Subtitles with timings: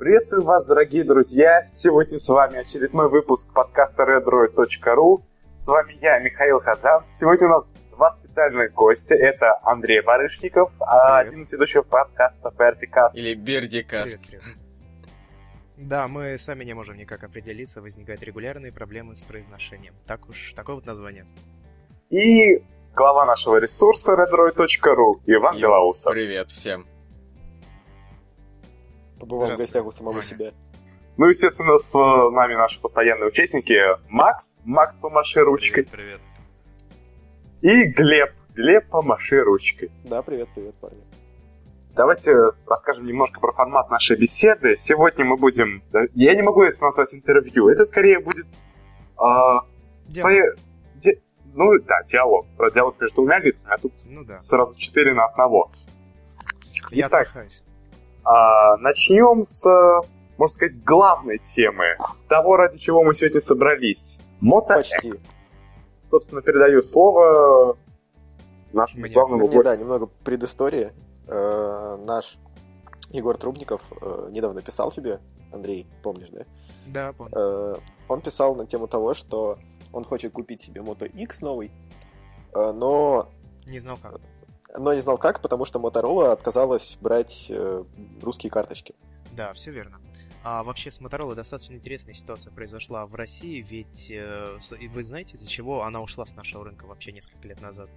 [0.00, 1.66] Приветствую вас, дорогие друзья!
[1.68, 5.20] Сегодня с вами очередной выпуск подкаста redroid.ru.
[5.58, 7.04] С вами я, Михаил Хазан.
[7.12, 9.14] Сегодня у нас два специальных гостя.
[9.14, 13.10] Это Андрей Барышников, а один из ведущих подкаста Verticast.
[13.12, 14.26] Или Бердикаст.
[15.76, 19.94] Да, мы сами не можем никак определиться, возникают регулярные проблемы с произношением.
[20.06, 21.26] Так уж, такое вот название.
[22.08, 22.62] И
[22.94, 26.12] глава нашего ресурса redroid.ru Иван Йо, Белоусов.
[26.12, 26.86] Привет всем.
[29.18, 30.52] Побывал в гостях у самого себя.
[31.18, 33.76] Ну, естественно, с нами наши постоянные участники
[34.08, 36.20] Макс, Макс помаши ручкой, Привет,
[37.62, 39.90] и Глеб, Глеб помаши ручкой.
[40.04, 40.98] Да, привет, привет, парни.
[41.94, 42.32] Давайте
[42.66, 44.76] расскажем немножко про формат нашей беседы.
[44.76, 45.82] Сегодня мы будем...
[46.14, 47.68] Я не могу это назвать интервью.
[47.68, 48.46] Это скорее будет...
[49.18, 49.62] а,
[50.12, 50.40] свои...
[50.94, 51.20] ди-
[51.52, 52.46] Ну да, диалог.
[52.56, 54.38] Про диалог между двумя лицами, а тут Ну да.
[54.38, 55.72] сразу четыре на одного.
[56.92, 57.64] Я Итак, отдыхаюсь.
[58.24, 59.66] а, начнем с,
[60.38, 61.96] можно сказать, главной темы.
[62.28, 64.18] Того, ради чего мы сегодня собрались.
[64.40, 65.12] Мото Почти.
[66.10, 67.76] Собственно, передаю слово
[68.72, 69.12] нашему Мне.
[69.14, 69.64] главному Мне, гостю.
[69.64, 70.92] да, немного предыстории.
[71.28, 72.36] Э, наш
[73.10, 75.20] Егор Трубников э, недавно писал тебе,
[75.52, 76.44] Андрей, помнишь, да?
[76.86, 77.32] Да, понял.
[77.36, 77.76] Э,
[78.08, 79.58] он писал на тему того, что
[79.92, 81.70] он хочет купить себе Moto X новый,
[82.54, 83.28] э, но,
[83.66, 84.20] Не знал как.
[84.78, 87.84] но не знал как, потому что Motorola отказалась брать э,
[88.22, 88.94] русские карточки.
[89.36, 90.00] Да, все верно.
[90.42, 94.58] А вообще с Motorola достаточно интересная ситуация произошла в России, ведь э,
[94.88, 97.90] вы знаете, из-за чего она ушла с нашего рынка вообще несколько лет назад?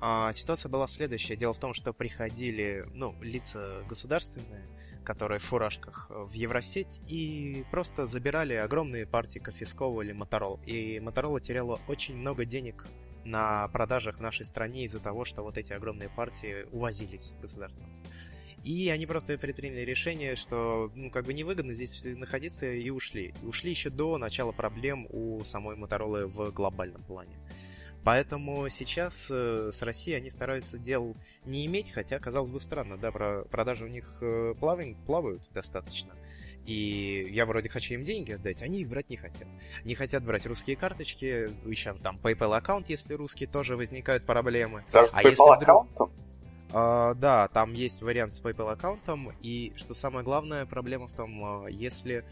[0.00, 1.36] А, ситуация была следующая.
[1.36, 4.66] Дело в том, что приходили, ну, лица государственные,
[5.04, 10.64] которые в фуражках э, в Евросеть, и просто забирали огромные партии, конфисковывали Motorola.
[10.64, 12.86] И Motorola теряла очень много денег
[13.24, 17.86] на продажах в нашей стране из-за того, что вот эти огромные партии увозились государством.
[18.64, 23.34] И они просто предприняли решение, что ну, как бы невыгодно здесь находиться, и ушли.
[23.42, 27.36] И ушли еще до начала проблем у самой Motorola в глобальном плане.
[28.04, 31.16] Поэтому сейчас э, с Россией они стараются дел
[31.46, 36.14] не иметь, хотя, казалось бы, странно, да, про продажи у них э, плавают, плавают достаточно.
[36.66, 39.48] И я вроде хочу им деньги отдать, они их брать не хотят.
[39.84, 44.84] Не хотят брать русские карточки, еще там PayPal аккаунт, если русский, тоже возникают проблемы.
[44.92, 46.23] Даже с А если PayPal вдруг- аккаунтом?
[46.72, 51.44] А, да, там есть вариант с PayPal аккаунтом, и что самое главное, проблема в том,
[51.44, 52.24] а, если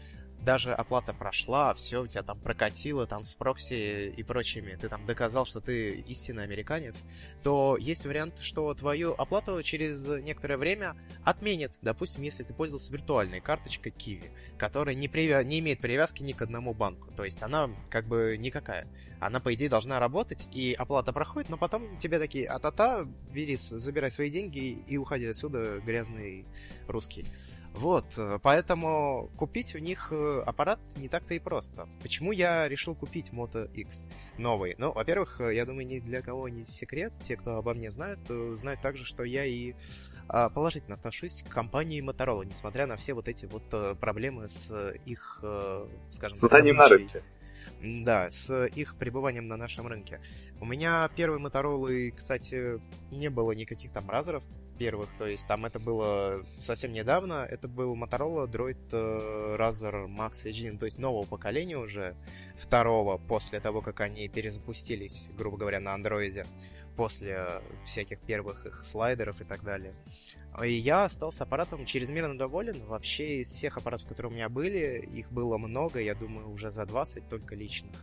[0.43, 5.05] даже оплата прошла, все, у тебя там прокатило, там с прокси и прочими, ты там
[5.05, 7.05] доказал, что ты истинный американец,
[7.43, 11.73] то есть вариант, что твою оплату через некоторое время отменят.
[11.81, 16.41] Допустим, если ты пользовался виртуальной карточкой Kiwi, которая не, привя- не имеет привязки ни к
[16.41, 17.11] одному банку.
[17.15, 18.87] То есть она как бы никакая.
[19.19, 24.11] Она, по идее, должна работать, и оплата проходит, но потом тебе такие, а-та-та, бери, забирай
[24.11, 26.45] свои деньги и уходи отсюда, грязный
[26.87, 27.25] русский.
[27.73, 31.87] Вот, э, поэтому купить у них э, аппарат не так-то и просто.
[32.01, 34.05] Почему я решил купить Moto X
[34.37, 34.75] новый?
[34.77, 37.13] Ну, во-первых, э, я думаю, ни для кого не секрет.
[37.23, 38.19] Те, кто обо мне знают,
[38.53, 39.73] знают также, что я и
[40.29, 45.43] а, положительно отношусь к компании Motorola, несмотря на все вот эти вот проблемы с их,
[46.11, 47.23] скажем Сатанин на рынке.
[47.83, 50.21] Да, с их пребыванием на нашем рынке.
[50.61, 52.79] У меня первой Motorola, кстати,
[53.11, 54.43] не было никаких там разеров
[54.79, 60.45] первых, то есть там это было совсем недавно, это был Motorola Droid э, Razer Max
[60.45, 62.15] HD, то есть нового поколения уже,
[62.57, 66.45] второго, после того, как они перезапустились, грубо говоря, на андроиде,
[66.95, 69.93] после всяких первых их слайдеров и так далее.
[70.63, 72.83] И я остался аппаратом чрезмерно доволен.
[72.85, 76.85] Вообще из всех аппаратов, которые у меня были, их было много, я думаю, уже за
[76.85, 77.95] 20 только личных.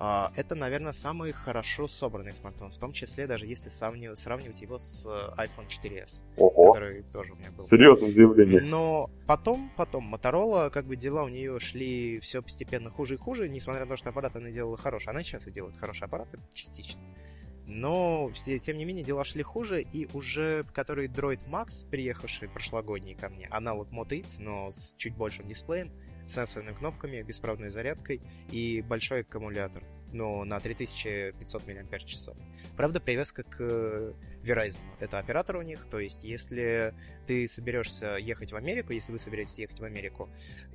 [0.00, 4.78] А, Это, наверное, самый хорошо собранный смартфон, в том числе даже если сравнивать, сравнивать его
[4.78, 7.64] с э, iPhone 4s, Ого, который тоже у меня был.
[7.66, 8.60] серьезное заявление.
[8.60, 13.48] Но потом, потом, Motorola, как бы дела у нее шли все постепенно хуже и хуже,
[13.48, 15.08] несмотря на то, что аппарат она делала хороший.
[15.08, 17.02] Она сейчас и делает хорошие аппараты, частично.
[17.68, 18.32] Но,
[18.62, 23.46] тем не менее, дела шли хуже, и уже который Droid Max, приехавший прошлогодний ко мне,
[23.50, 25.92] аналог X, но с чуть большим дисплеем,
[26.26, 29.84] сенсорными кнопками, беспроводной зарядкой и большой аккумулятор,
[30.14, 32.16] но на 3500 мАч.
[32.74, 34.14] Правда, привязка к
[34.48, 34.80] Verizon.
[35.00, 36.94] Это оператор у них, то есть если
[37.26, 40.28] ты соберешься ехать в Америку, если вы соберетесь ехать в Америку,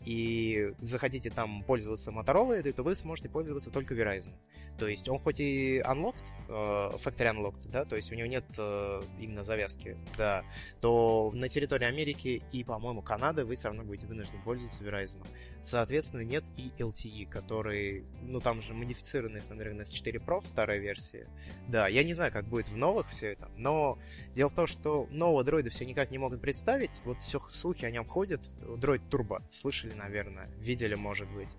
[0.05, 4.33] и захотите там пользоваться Motorola, то вы сможете пользоваться только Verizon.
[4.77, 6.51] То есть он хоть и unlocked, э,
[6.97, 10.43] factory unlocked, да, то есть у него нет э, именно завязки, да,
[10.81, 15.25] то на территории Америки и, по-моему, Канады вы все равно будете вынуждены пользоваться Verizon.
[15.63, 21.27] Соответственно, нет и LTE, который, ну, там же модифицированный Snapdragon S4 Pro в старой версии.
[21.67, 23.97] Да, я не знаю, как будет в новых все это, но
[24.35, 26.91] дело в том, что нового дроида все никак не могут представить.
[27.05, 28.41] Вот все слухи о нем ходят.
[28.77, 31.55] Дроид Turbo, слышали, наверное, видели, может быть.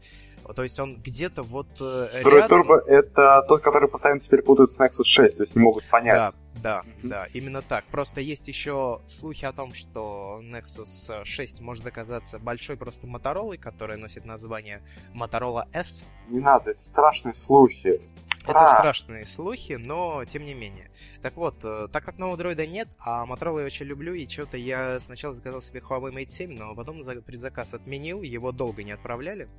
[0.54, 4.78] То есть он где-то вот э, Дроид Turbo— это тот, который постоянно теперь путают с
[4.78, 6.14] Nexus 6, то есть не могут понять.
[6.14, 6.32] Да,
[6.64, 7.84] да, да, именно так.
[7.90, 13.98] Просто есть еще слухи о том, что Nexus 6 может оказаться большой просто Моторолой, которая
[13.98, 14.82] носит название
[15.14, 16.06] Motorola S.
[16.28, 18.00] Не надо, это страшные слухи.
[18.46, 20.90] Это страшные слухи, но тем не менее.
[21.20, 24.56] Так вот, э, так как нового дроида нет, а Motorola я очень люблю, и что-то
[24.56, 29.50] я сначала заказал себе Huawei Mate 7, но потом предзаказ отменил, его долго не отправляли.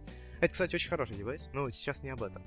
[0.42, 2.42] Это, кстати, очень хороший девайс, но сейчас не об этом.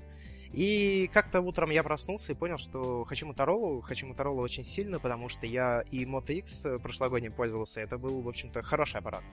[0.51, 5.29] И как-то утром я проснулся и понял, что хочу Motorola, хочу Motorola очень сильно, потому
[5.29, 9.23] что я и Moto X прошлогодним пользовался, это был, в общем-то, хороший аппарат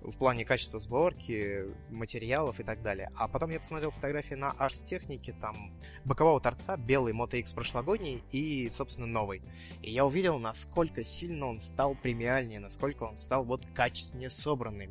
[0.00, 3.10] в плане качества сборки, материалов и так далее.
[3.16, 8.22] А потом я посмотрел фотографии на Ars технике, там бокового торца, белый Moto X прошлогодний
[8.30, 9.42] и, собственно, новый.
[9.82, 14.90] И я увидел, насколько сильно он стал премиальнее, насколько он стал вот качественнее собранным.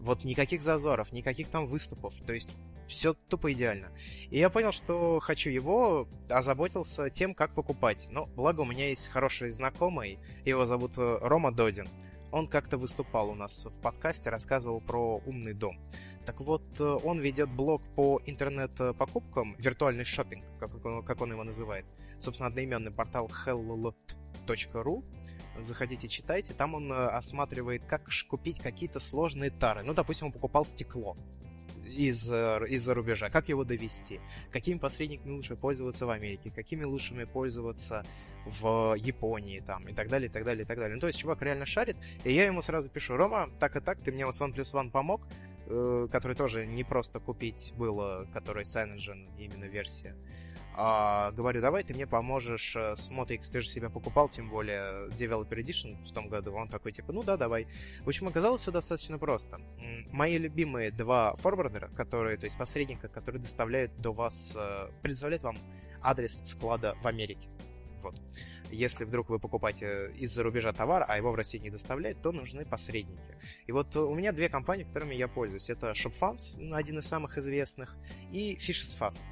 [0.00, 2.14] Вот никаких зазоров, никаких там выступов.
[2.26, 2.50] То есть
[2.88, 3.90] все тупо идеально.
[4.30, 8.08] И я понял, что хочу его, озаботился тем, как покупать.
[8.10, 11.88] Но благо у меня есть хороший знакомый, его зовут э, Рома Додин.
[12.32, 15.78] Он как-то выступал у нас в подкасте, рассказывал про умный дом.
[16.26, 21.44] Так вот, э, он ведет блог по интернет-покупкам, виртуальный шопинг, как он, как он его
[21.44, 21.86] называет.
[22.18, 25.04] Собственно, одноименный портал hellot.ru,
[25.60, 26.54] заходите, читайте.
[26.54, 29.82] Там он э, осматривает, как купить какие-то сложные тары.
[29.82, 31.16] Ну, допустим, он покупал стекло
[31.88, 34.20] из, э, из-за рубежа, как его довести,
[34.50, 38.04] какими посредниками лучше пользоваться в Америке, какими лучшими пользоваться
[38.44, 40.94] в Японии там и так далее, и так далее, и так далее.
[40.94, 44.00] Ну, то есть чувак реально шарит, и я ему сразу пишу, Рома, так и так,
[44.00, 45.26] ты мне вот с OnePlus One помог,
[45.66, 50.14] э, который тоже не просто купить было, который CyanoGen именно версия.
[50.80, 54.48] А, говорю, давай ты мне поможешь э, с Moto X, ты же себя покупал, тем
[54.48, 56.52] более Developer Edition в том году.
[56.54, 57.66] Он такой, типа, ну да, давай.
[58.02, 59.60] В общем, оказалось все достаточно просто.
[60.12, 65.58] Мои любимые два форвардера, которые, то есть посредника, которые доставляют до вас, э, предоставляют вам
[66.00, 67.48] адрес склада в Америке.
[68.04, 68.14] Вот.
[68.70, 72.64] Если вдруг вы покупаете из-за рубежа товар, а его в России не доставляют, то нужны
[72.64, 73.36] посредники.
[73.66, 75.70] И вот у меня две компании, которыми я пользуюсь.
[75.70, 77.96] Это ShopFans, один из самых известных,
[78.30, 79.22] и Fishes Fast.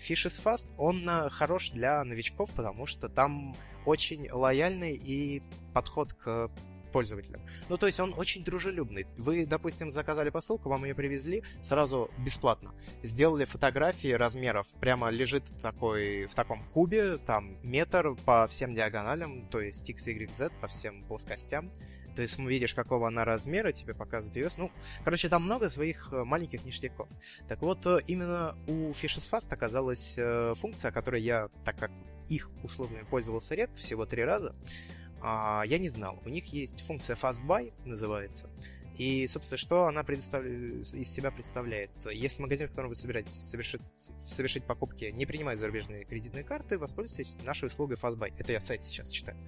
[0.00, 5.42] Fishes Fast, он э, хорош для новичков, потому что там очень лояльный и
[5.72, 6.50] подход к
[6.90, 7.40] пользователям.
[7.68, 9.06] Ну, то есть он очень дружелюбный.
[9.16, 12.72] Вы, допустим, заказали посылку, вам ее привезли сразу бесплатно.
[13.02, 14.66] Сделали фотографии размеров.
[14.80, 20.30] Прямо лежит такой, в таком кубе, там метр по всем диагоналям, то есть X, Y,
[20.32, 21.70] Z по всем плоскостям.
[22.16, 24.48] Есть видишь, какого она размера, тебе показывают ее.
[24.56, 24.70] Ну,
[25.04, 27.08] короче, там много своих э, маленьких ништяков.
[27.48, 31.90] Так вот, э, именно у Fishes Fast оказалась э, функция, которой я, так как
[32.28, 34.54] их условиями пользовался редко, всего три раза,
[35.22, 36.20] а, я не знал.
[36.24, 38.48] У них есть функция Fast Buy, называется.
[38.96, 41.90] И, собственно, что она из себя представляет?
[42.12, 43.82] Если магазин, в котором вы собираетесь совершить,
[44.18, 48.34] совершить покупки, не принимает зарубежные кредитные карты, воспользуйтесь нашей услугой Fastbuy.
[48.36, 49.38] Это я сайт сейчас читаю.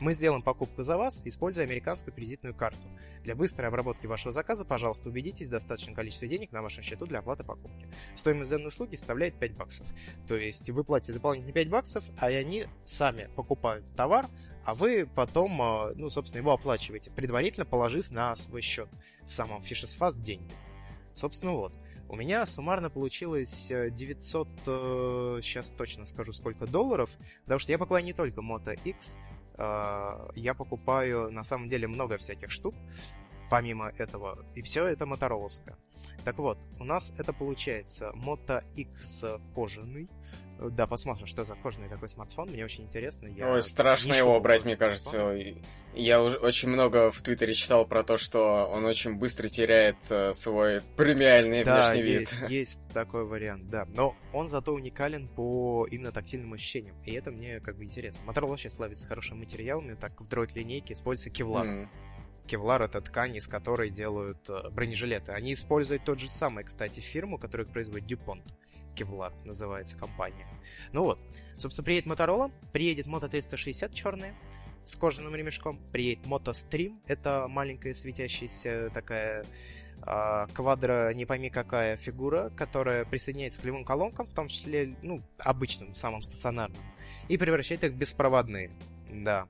[0.00, 2.88] Мы сделаем покупку за вас, используя американскую кредитную карту.
[3.22, 7.18] Для быстрой обработки вашего заказа, пожалуйста, убедитесь в достаточном количестве денег на вашем счету для
[7.18, 7.86] оплаты покупки.
[8.16, 9.86] Стоимость данной услуги составляет 5 баксов.
[10.26, 14.26] То есть вы платите дополнительные 5 баксов, а они сами покупают товар,
[14.64, 18.88] а вы потом, э, ну, собственно, его оплачиваете, предварительно положив на свой счет
[19.26, 20.52] в самом Fishes деньги.
[21.12, 21.74] Собственно, вот.
[22.08, 27.10] У меня суммарно получилось 900, э, сейчас э, точно скажу, сколько долларов,
[27.44, 29.18] потому что я покупаю не только Moto X,
[29.58, 32.74] я покупаю на самом деле много всяких штук,
[33.50, 35.76] помимо этого, и все это мотороловское.
[36.24, 40.08] Так вот, у нас это получается Moto X кожаный,
[40.70, 42.50] да, посмотрим, что за кожаный такой смартфон.
[42.50, 43.26] Мне очень интересно.
[43.26, 45.34] Я Ой, страшно его брать, мне кажется.
[45.94, 50.80] Я очень много в Твиттере читал про то, что он очень быстро теряет э, свой
[50.96, 52.50] премиальный да, внешний есть, вид.
[52.50, 53.86] есть такой вариант, да.
[53.92, 56.96] Но он зато уникален по именно тактильным ощущениям.
[57.04, 58.22] И это мне как бы интересно.
[58.26, 59.94] Motorola вообще славится хорошими материалами.
[59.94, 61.66] Так в дроид-линейке используется кевлар.
[61.66, 61.88] Mm.
[62.46, 65.32] Кевлар— это ткань, из которой делают э, бронежилеты.
[65.32, 68.42] Они используют тот же самый, кстати, фирму, которую производит DuPont.
[68.94, 70.46] Kevlar называется компания.
[70.92, 71.18] Ну вот,
[71.56, 74.34] собственно, приедет Motorola, приедет Moto 360 черная,
[74.84, 75.78] с кожаным ремешком.
[75.92, 79.44] Приедет Moto Stream, это маленькая светящаяся такая
[80.02, 85.22] а, квадро, не пойми какая фигура, которая присоединяется к любым колонкам, в том числе, ну,
[85.38, 86.82] обычным, самым стационарным,
[87.28, 88.70] и превращает их в беспроводные.
[89.10, 89.48] Да.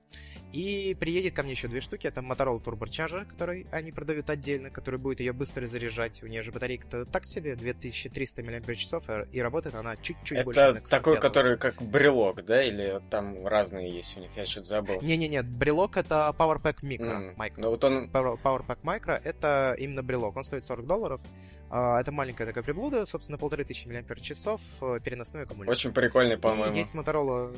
[0.52, 2.06] И приедет ко мне еще две штуки.
[2.06, 6.22] Это Motorola Turbocharger, который они продают отдельно, который будет ее быстро заряжать.
[6.22, 8.86] У нее же батарейка-то так себе, 2300 мАч,
[9.32, 10.60] и работает она чуть-чуть Это больше.
[10.60, 12.62] Это такой, который как брелок, да?
[12.62, 14.30] Или там разные есть у них?
[14.36, 15.00] Я что-то забыл.
[15.00, 17.34] Не-не-не, брелок это PowerPack Micro.
[17.34, 17.36] Mm.
[17.36, 17.54] Micro.
[17.56, 18.10] Ну, вот он...
[18.10, 20.36] PowerPack Micro это именно брелок.
[20.36, 21.20] Он стоит 40 долларов.
[21.70, 25.72] А, это маленькая такая приблуда, собственно, полторы тысячи мАч, э, переносной аккумулятор.
[25.72, 26.76] Очень прикольный, по-моему.
[26.76, 27.56] Есть Motorola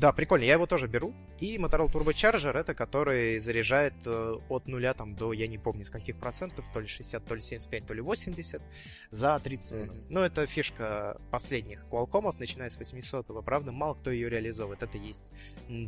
[0.00, 1.12] да, прикольно, я его тоже беру.
[1.40, 5.84] И Motorola Turbo Charger это который заряжает э, от нуля там до, я не помню,
[5.84, 8.62] с каких процентов, то ли 60, то ли 75, то ли 80
[9.10, 9.96] за 30 минут.
[9.96, 10.06] Mm-hmm.
[10.08, 13.42] Но это фишка последних Qualcomm, начиная с 800-го.
[13.42, 14.82] Правда, мало кто ее реализовывает.
[14.82, 15.26] Это есть,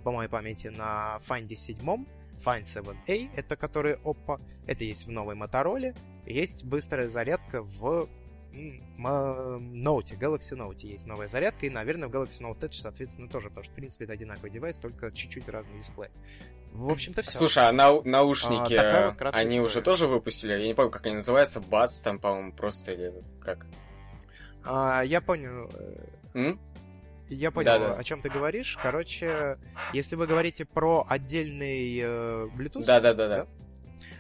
[0.03, 1.79] по моей памяти, на Find 7
[2.45, 5.95] Find 7A, это который Oppo, это есть в новой Motorola,
[6.27, 8.09] есть быстрая зарядка в
[8.53, 13.65] Note, Galaxy Note есть новая зарядка, и, наверное, в Galaxy Note Edge, соответственно, тоже, потому
[13.65, 16.11] что, в принципе, это одинаковый девайс, только чуть-чуть разный дисплей.
[16.73, 17.31] В общем-то, все.
[17.33, 19.61] Слушай, а нау- наушники, а, они история.
[19.63, 20.53] уже тоже выпустили?
[20.53, 23.67] Я не помню, как они называются, Бац там, по-моему, просто или как?
[24.65, 25.71] А, я понял.
[26.35, 26.61] М?
[27.29, 27.95] Я понял, Да-да.
[27.95, 28.77] о чем ты говоришь.
[28.83, 29.57] Короче,
[29.93, 33.47] если вы говорите про отдельный э, Bluetooth, да-да-да, да?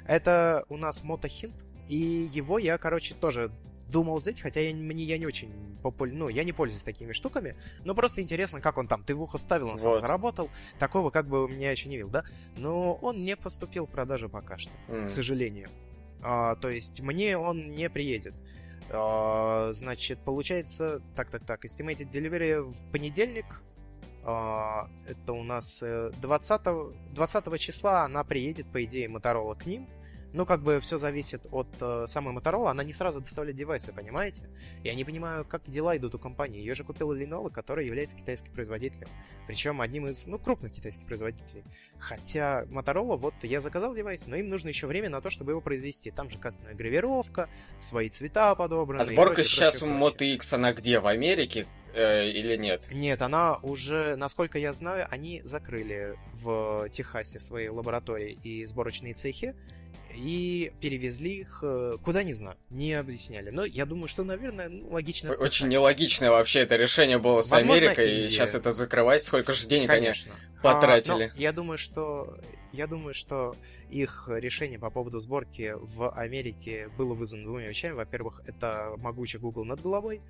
[0.06, 1.96] это у нас Moto Hint, и
[2.32, 3.50] его я, короче, тоже
[3.90, 6.12] думал взять, хотя я, мне я не очень популь...
[6.12, 7.54] ну, я не пользуюсь такими штуками,
[7.84, 10.00] но просто интересно, как он там, ты в ухо вставил, он сам вот.
[10.00, 12.24] заработал, такого как бы у меня еще не видел, да?
[12.56, 15.06] Но он не поступил в продажу пока что, mm.
[15.06, 15.68] к сожалению.
[16.22, 18.34] А, то есть мне он не приедет.
[18.90, 23.62] А, значит, получается, так-так-так, estimated delivery в понедельник,
[24.22, 29.88] а, это у нас 20, э, 20 числа она приедет, по идее, Моторола к ним,
[30.32, 32.70] ну, как бы все зависит от э, самой Motorola.
[32.70, 34.42] Она не сразу доставляет девайсы, понимаете?
[34.84, 36.60] Я не понимаю, как дела идут у компании.
[36.60, 39.08] Ее же купила Lenovo, который является китайским производителем.
[39.46, 41.64] Причем одним из, ну, крупных китайских производителей.
[41.98, 45.60] Хотя Motorola, вот я заказал девайс, но им нужно еще время на то, чтобы его
[45.60, 46.10] произвести.
[46.10, 47.48] Там же кастомная гравировка,
[47.80, 49.00] свои цвета подобраны.
[49.00, 51.00] А сборка прочее, сейчас прочее, у Moto X, она где?
[51.00, 51.66] В Америке?
[51.92, 52.88] Э, или нет?
[52.92, 59.54] Нет, она уже, насколько я знаю, они закрыли в Техасе свои лаборатории и сборочные цехи
[60.14, 63.50] и перевезли их э, куда не знаю, не объясняли.
[63.50, 65.32] Но я думаю, что, наверное, ну, логично.
[65.32, 68.24] Очень нелогичное вообще это решение было с Возможно, Америкой, и...
[68.24, 70.32] и сейчас это закрывать, сколько же денег Конечно.
[70.32, 71.32] они потратили.
[71.34, 72.38] А, я думаю, что
[72.72, 73.56] я думаю, что
[73.90, 77.92] их решение по поводу сборки в Америке было вызвано двумя вещами.
[77.92, 80.20] Во-первых, это могучий Google над головой.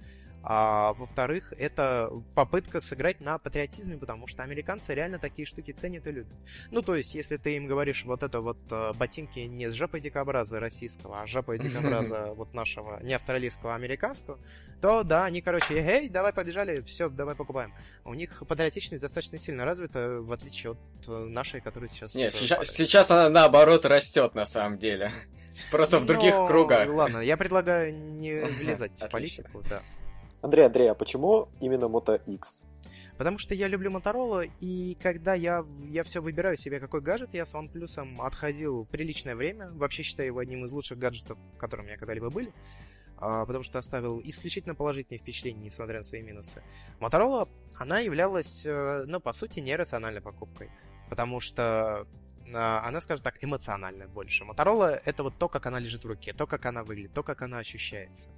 [0.43, 6.13] А во-вторых, это попытка сыграть на патриотизме, потому что американцы реально такие штуки ценят и
[6.13, 6.33] любят.
[6.71, 10.01] Ну, то есть, если ты им говоришь вот это вот э, ботинки не с жопой
[10.01, 14.39] дикобраза российского, а с жопой дикобраза вот нашего, не австралийского, а американского,
[14.81, 17.75] то да, они, короче, эй, давай побежали, все, давай покупаем.
[18.05, 20.79] У них патриотичность достаточно сильно развита, в отличие от
[21.09, 22.15] э, нашей, которая сейчас...
[22.15, 25.13] Нет, сейчас, сейчас она наоборот растет на самом деле.
[25.71, 26.47] Просто в других Но...
[26.47, 26.89] кругах.
[26.89, 29.83] Ладно, я предлагаю не влезать в политику, да.
[30.43, 32.59] Андрей, Андрей, а почему именно Moto X?
[33.19, 37.45] Потому что я люблю Motorola, и когда я, я все выбираю себе, какой гаджет, я
[37.45, 39.71] с OnePlus отходил приличное время.
[39.73, 42.51] Вообще считаю его одним из лучших гаджетов, которым у меня когда-либо были.
[43.19, 46.63] А, потому что оставил исключительно положительные впечатления, несмотря на свои минусы.
[46.99, 50.71] Motorola, она являлась, э, ну, по сути, нерациональной покупкой.
[51.11, 52.07] Потому что
[52.55, 54.45] а, она, скажем так, эмоциональная больше.
[54.45, 57.43] Motorola— это вот то, как она лежит в руке, то, как она выглядит, то, как
[57.43, 58.31] она ощущается.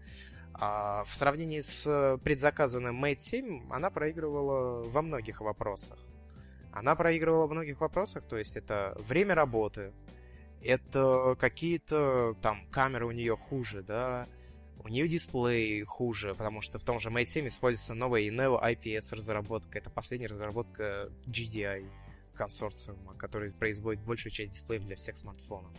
[0.55, 5.99] А в сравнении с предзаказанным Mate 7 она проигрывала во многих вопросах.
[6.73, 9.93] Она проигрывала во многих вопросах, то есть это время работы,
[10.63, 14.27] это какие-то там камеры у нее хуже, да,
[14.79, 19.15] у нее дисплей хуже, потому что в том же Mate 7 используется новая Neo IPS
[19.17, 19.79] разработка.
[19.79, 21.87] Это последняя разработка GDI
[22.35, 25.73] консорциума, который производит большую часть дисплеев для всех смартфонов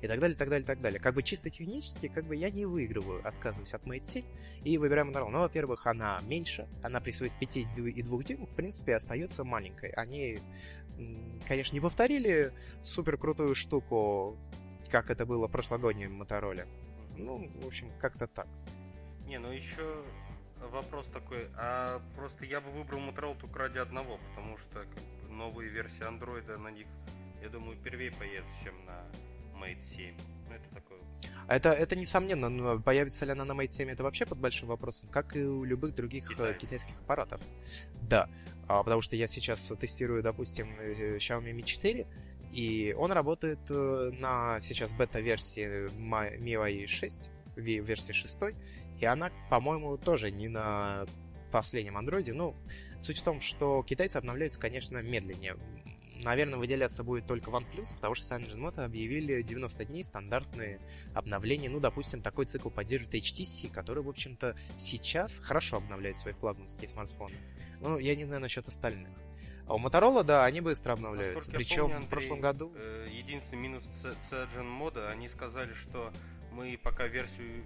[0.00, 1.00] и так далее, так далее, так далее.
[1.00, 4.24] Как бы чисто технически, как бы я не выигрываю, отказываюсь от Mate 7
[4.64, 5.30] и выбираю Motorola.
[5.30, 9.90] Ну, во-первых, она меньше, она при своих 5,2 дюймах, в принципе, остается маленькой.
[9.90, 10.38] Они,
[11.46, 12.52] конечно, не повторили
[12.82, 14.38] супер крутую штуку,
[14.90, 16.66] как это было в прошлогоднем Motorola.
[17.16, 18.48] Ну, в общем, как-то так.
[19.26, 20.02] Не, ну еще
[20.70, 25.32] вопрос такой, а просто я бы выбрал Motorola только ради одного, потому что как бы,
[25.32, 26.86] новые версии андроида на них,
[27.42, 29.04] я думаю, первее поедут, чем на
[29.62, 30.14] Mate 7.
[30.48, 30.98] Ну, это такое...
[31.48, 35.08] Это, это несомненно, но появится ли она на Mate 7, это вообще под большим вопросом,
[35.10, 36.58] как и у любых других э, Китайцев.
[36.60, 37.40] китайских аппаратов.
[38.08, 38.28] Да,
[38.68, 42.06] а, потому что я сейчас тестирую, допустим, э, Xiaomi Mi 4,
[42.52, 48.38] и он работает э, на сейчас бета-версии MIUI 6, ви- версии 6,
[49.00, 51.06] и она, по-моему, тоже не на
[51.50, 52.32] последнем андроиде.
[52.32, 52.54] Ну,
[53.00, 55.56] суть в том, что китайцы обновляются, конечно, медленнее.
[56.22, 60.80] Наверное, выделяться будет только OnePlus, потому что Sanjin объявили 90 дней стандартные
[61.14, 61.68] обновления.
[61.70, 67.36] Ну, допустим, такой цикл поддерживает HTC, который, в общем-то, сейчас хорошо обновляет свои флагманские смартфоны.
[67.80, 69.08] Ну, я не знаю насчет остальных.
[69.66, 71.50] А у Motorola, да, они быстро обновляются.
[71.52, 72.72] Причем помню, в Андрей, прошлом году...
[72.74, 73.84] э, единственный минус
[74.30, 76.12] CGen мода, они сказали, что
[76.50, 77.64] мы пока версию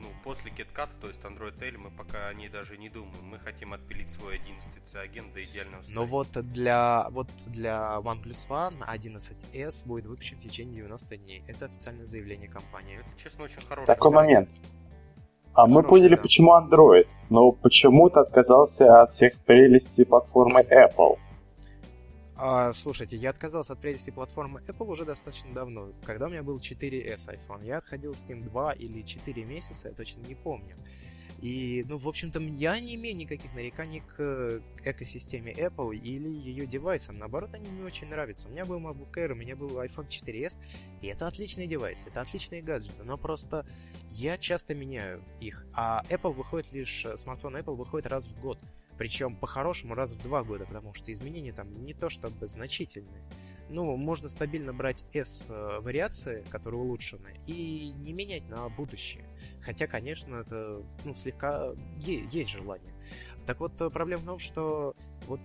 [0.00, 3.24] ну, после KitKat, то есть Android L, мы пока о ней даже не думаем.
[3.24, 6.10] Мы хотим отпилить свой 11 C-агент до идеального Но состояния.
[6.10, 11.42] вот для, вот для OnePlus One 11s будет выпущен в течение 90 дней.
[11.46, 12.98] Это официальное заявление компании.
[13.00, 14.48] Это, честно, очень хороший Такой вариант.
[14.48, 14.50] момент.
[15.54, 16.22] А мы Хороший, поняли, да.
[16.22, 21.18] почему Android, но почему ты отказался от всех прелестей платформы Apple.
[22.40, 25.92] А, слушайте, я отказался от прелести платформы Apple уже достаточно давно.
[26.04, 29.94] Когда у меня был 4S iPhone, я отходил с ним 2 или 4 месяца, я
[29.94, 30.76] точно не помню.
[31.40, 36.64] И, ну, в общем-то, я не имею никаких нареканий к э, экосистеме Apple или ее
[36.66, 37.16] девайсам.
[37.16, 38.48] Наоборот, они мне очень нравятся.
[38.48, 40.60] У меня был MacBook Air, у меня был iPhone 4s,
[41.00, 43.66] и это отличный девайс, это отличные гаджеты, но просто
[44.10, 45.66] я часто меняю их.
[45.74, 48.60] А Apple выходит лишь, э, смартфон Apple выходит раз в год.
[48.98, 53.22] Причем по-хорошему раз в два года, потому что изменения там не то чтобы значительные.
[53.70, 59.24] Ну, можно стабильно брать S-вариации, которые улучшены, и не менять на будущее.
[59.60, 62.94] Хотя, конечно, это ну, слегка есть желание.
[63.46, 65.40] Так вот, э, проблема в том, что вот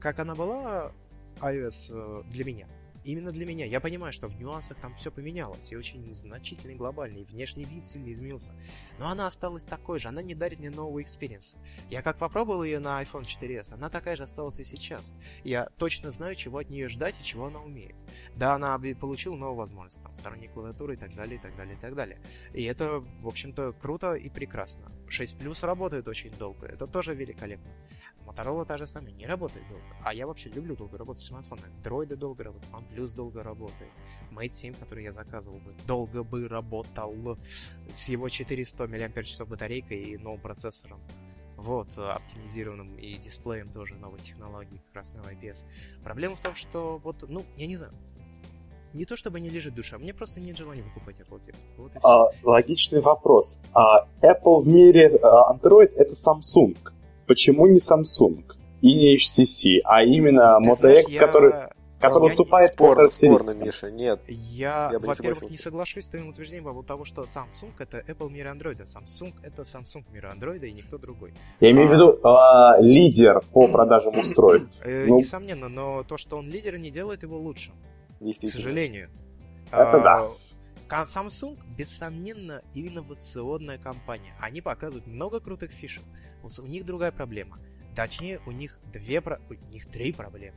[0.00, 0.92] как она была,
[1.40, 2.68] iOS э, для меня,
[3.06, 3.64] именно для меня.
[3.64, 8.12] Я понимаю, что в нюансах там все поменялось, и очень значительный, глобальный, внешний вид сильно
[8.12, 8.52] изменился.
[8.98, 11.56] Но она осталась такой же, она не дарит мне нового experience а.
[11.88, 15.16] Я как попробовал ее на iPhone 4s, она такая же осталась и сейчас.
[15.44, 17.94] Я точно знаю, чего от нее ждать и чего она умеет.
[18.34, 21.80] Да, она получила новую возможность, там, сторонней клавиатуры и так далее, и так далее, и
[21.80, 22.20] так далее.
[22.52, 24.90] И это, в общем-то, круто и прекрасно.
[25.08, 27.70] 6 Plus работает очень долго, это тоже великолепно.
[28.26, 29.84] Motorola та же самая, не работает долго.
[30.04, 31.72] А я вообще люблю долго работать с смартфонами.
[31.82, 33.90] Droid долго работает, OnePlus долго работает.
[34.32, 37.38] Mate 7, который я заказывал бы, долго бы работал
[37.92, 41.00] с его 400 мАч батарейкой и новым процессором.
[41.56, 45.66] Вот, оптимизированным и дисплеем тоже новой технологии, как раз на IPS.
[46.04, 47.92] Проблема в том, что вот, ну, я не знаю,
[48.92, 51.54] не то чтобы не лежит душа, мне просто нет желания покупать Apple TV.
[51.76, 51.92] Вот.
[52.02, 53.60] А, логичный вопрос.
[53.72, 56.76] А Apple в мире а, Android это Samsung.
[57.26, 58.44] Почему не Samsung
[58.82, 61.52] и не HTC, а именно Ты Moto знаешь, X, я- который,
[62.00, 63.66] который уступает по Спорно, спорно, характеристикам?
[63.66, 64.20] Миша, нет.
[64.28, 67.98] Я, Я не во-первых, не соглашусь с твоим утверждением по поводу того, что Samsung это
[68.06, 68.78] Apple мира Android.
[68.84, 71.32] Samsung это Samsung мира Android и никто другой.
[71.60, 74.70] Я имею в виду а, лидер по продажам устройств.
[74.84, 75.18] Э, Ну.
[75.18, 77.74] Несомненно, но то, что он лидер, не делает его лучшим.
[78.20, 79.08] К сожалению.
[79.72, 80.00] Это да.
[80.00, 80.28] да.
[80.88, 84.34] Samsung, бессомненно, инновационная компания.
[84.40, 86.04] Они показывают много крутых фишек.
[86.42, 87.58] У них другая проблема.
[87.94, 89.40] Точнее, у них две про...
[89.48, 90.56] у них три проблемы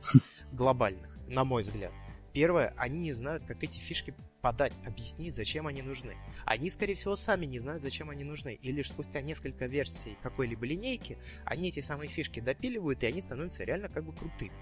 [0.52, 1.92] глобальных, на мой взгляд.
[2.32, 6.16] Первое, они не знают, как эти фишки подать, объяснить, зачем они нужны.
[6.44, 8.54] Они, скорее всего, сами не знают, зачем они нужны.
[8.54, 13.64] И лишь спустя несколько версий какой-либо линейки они эти самые фишки допиливают, и они становятся
[13.64, 14.52] реально как бы крутыми.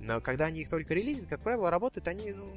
[0.00, 2.54] Но когда они их только релизят, как правило, работают они, ну,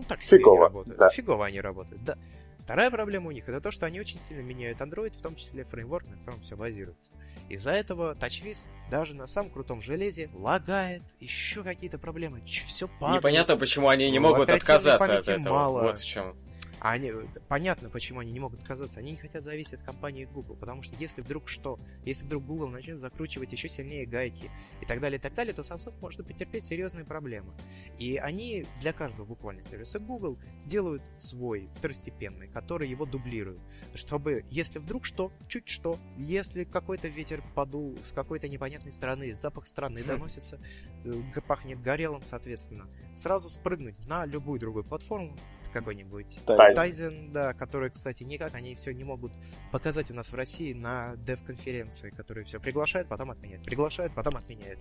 [0.00, 0.98] ну так себе Фигово, они работают.
[0.98, 1.08] да.
[1.10, 2.18] Фигово они работают, да.
[2.58, 5.64] Вторая проблема у них это то, что они очень сильно меняют Android, в том числе
[5.64, 7.12] фреймворк, на котором все базируется.
[7.48, 13.22] Из-за этого TouchWiz даже на самом крутом железе лагает, еще какие-то проблемы, все падает.
[13.22, 15.52] Непонятно, почему они не могут отказаться от этого.
[15.52, 15.82] мало.
[15.82, 16.36] Вот в чем.
[16.80, 17.12] А Они,
[17.48, 19.00] понятно, почему они не могут отказаться.
[19.00, 22.68] Они не хотят зависеть от компании Google, потому что если вдруг что, если вдруг Google
[22.68, 26.64] начнет закручивать еще сильнее гайки и так далее, и так далее, то Samsung может потерпеть
[26.64, 27.52] серьезные проблемы.
[27.98, 33.60] И они для каждого буквально сервиса Google делают свой второстепенный, который его дублирует,
[33.94, 39.66] чтобы, если вдруг что, чуть что, если какой-то ветер подул с какой-то непонятной стороны, запах
[39.66, 40.58] страны доносится,
[41.04, 45.36] э, пахнет горелым, соответственно, сразу спрыгнуть на любую другую платформу,
[45.70, 46.74] какой-нибудь Tizen.
[46.74, 49.32] Tizen, да, которые, кстати, никак они все не могут
[49.70, 54.80] показать у нас в России на дев-конференции, которые все приглашают, потом отменяют, приглашают, потом отменяют.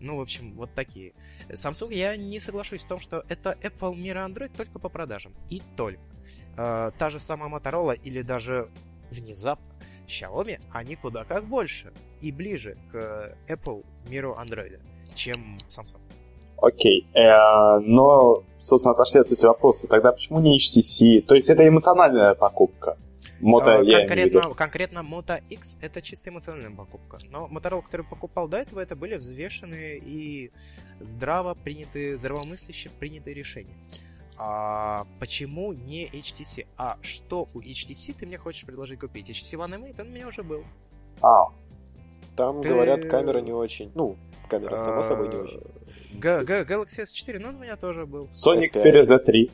[0.00, 1.14] Ну, в общем, вот такие.
[1.48, 5.34] Samsung я не соглашусь в том, что это Apple мира Android только по продажам.
[5.50, 6.02] И только.
[6.56, 8.68] Э, та же самая Motorola или даже
[9.10, 14.80] внезапно Xiaomi, они куда как больше и ближе к Apple миру Android,
[15.14, 16.00] чем Samsung.
[16.60, 17.06] Окей.
[17.14, 19.86] Э, но, собственно, отошли от сути вопроса.
[19.86, 21.22] Тогда почему не HTC?
[21.22, 22.96] То есть это эмоциональная покупка?
[23.40, 27.18] Мото, а, конкретно, конкретно Moto X это чисто эмоциональная покупка.
[27.30, 30.50] Но Motorola, который покупал до этого, это были взвешенные и
[30.98, 33.76] здраво принятые, здравомыслящие принятые решения.
[34.36, 36.66] А почему не HTC?
[36.76, 39.30] А что у HTC ты мне хочешь предложить купить?
[39.30, 40.64] HTC One M8, он у меня уже был.
[41.22, 41.46] А.
[42.36, 42.68] Там, ты...
[42.68, 43.90] говорят, камера не очень.
[43.94, 44.16] Ну,
[44.48, 45.60] камера, само собой, не очень.
[46.14, 48.28] Galaxy S4, ну, у меня тоже был.
[48.32, 49.50] Sony Xperia Z3.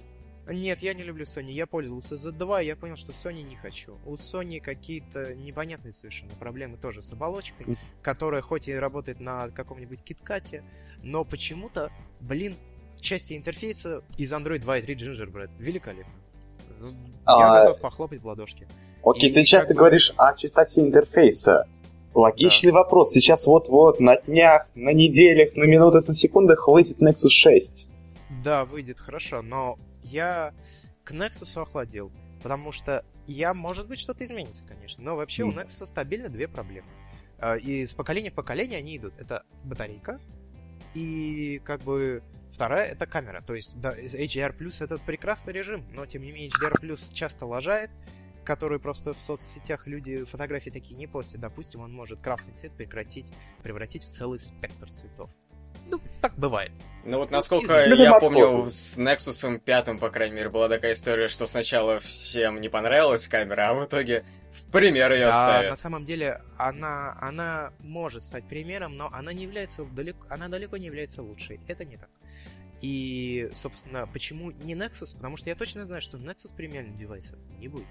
[0.53, 1.53] Нет, я не люблю Sony.
[1.53, 3.99] Я пользовался Z2, я понял, что Sony не хочу.
[4.05, 10.03] У Sony какие-то непонятные совершенно проблемы тоже с оболочкой, которая хоть и работает на каком-нибудь
[10.03, 10.63] киткате,
[11.03, 11.91] но почему-то,
[12.21, 12.57] блин,
[13.01, 15.51] части интерфейса из Android 2.3 Gingerbread.
[15.59, 16.13] Великолепно.
[16.79, 17.65] Ну, я а...
[17.65, 18.67] готов похлопать в ладошки.
[19.03, 19.79] Окей, и ты часто бы...
[19.79, 21.69] говоришь о чистоте интерфейса.
[22.15, 22.79] Логичный да.
[22.79, 23.11] вопрос.
[23.11, 27.89] Сейчас вот-вот на днях, на неделях, на минутах, на секундах выйдет Nexus 6.
[28.43, 30.53] Да, выйдет хорошо, но я
[31.03, 35.47] к Nexus охладел, потому что я, может быть, что-то изменится, конечно, но вообще mm.
[35.47, 36.89] у Nexus стабильно две проблемы.
[37.39, 39.15] А, и с поколения в поколение они идут.
[39.19, 40.21] Это батарейка
[40.95, 42.23] и как бы
[42.53, 43.43] вторая это камера.
[43.47, 47.47] То есть да, HDR Plus это прекрасный режим, но тем не менее HDR Plus часто
[47.47, 47.91] лажает,
[48.45, 51.41] который просто в соцсетях люди фотографии такие не постят.
[51.41, 55.31] Допустим, он может красный цвет прекратить, превратить в целый спектр цветов.
[55.87, 56.73] Ну, так бывает.
[57.05, 61.29] Ну вот насколько ну, я помню, с Nexus 5, по крайней мере, была такая история,
[61.29, 65.71] что сначала всем не понравилась камера, а в итоге в пример ее ставят.
[65.71, 70.77] На самом деле, она, она может стать примером, но она не является далеко, она далеко
[70.77, 71.61] не является лучшей.
[71.67, 72.09] Это не так.
[72.81, 75.17] И, собственно, почему не Nexus?
[75.17, 77.87] Потому что я точно знаю, что Nexus премиальным девайсом не будет.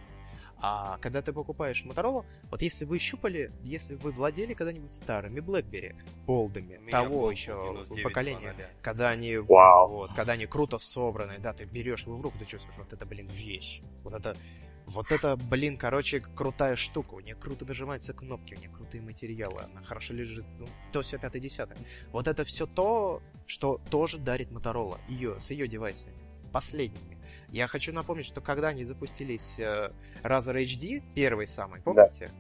[0.66, 5.94] А когда ты покупаешь Motorola, вот если вы щупали, если вы владели когда-нибудь старыми BlackBerry,
[6.26, 9.90] болдами, того еще поколения, когда они, wow.
[9.90, 13.06] вот, когда они круто собраны, да, ты берешь его в руку, ты чувствуешь, вот это,
[13.06, 13.82] блин, вещь.
[14.06, 14.38] Вот это,
[14.86, 17.16] вот это, блин, короче, крутая штука.
[17.16, 21.18] У нее круто нажимаются кнопки, у нее крутые материалы, она хорошо лежит, ну, то все
[21.18, 21.78] пятое десятое.
[22.14, 26.14] Вот это все то, что тоже дарит Motorola, ее, с ее девайсами,
[26.54, 27.13] последними.
[27.54, 29.92] Я хочу напомнить, что когда они запустились э,
[30.24, 32.32] Razer HD, первый самый, помните?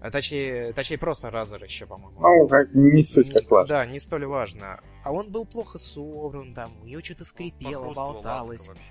[0.00, 0.10] Да.
[0.10, 2.18] Точнее, точнее, просто Razer еще, по-моему.
[2.20, 3.68] Ну, как, не суть как важно.
[3.68, 4.80] Да, не столь важно.
[5.04, 8.66] А он был плохо собран, там, у него что-то скрипело, болталось.
[8.66, 8.82] Вообще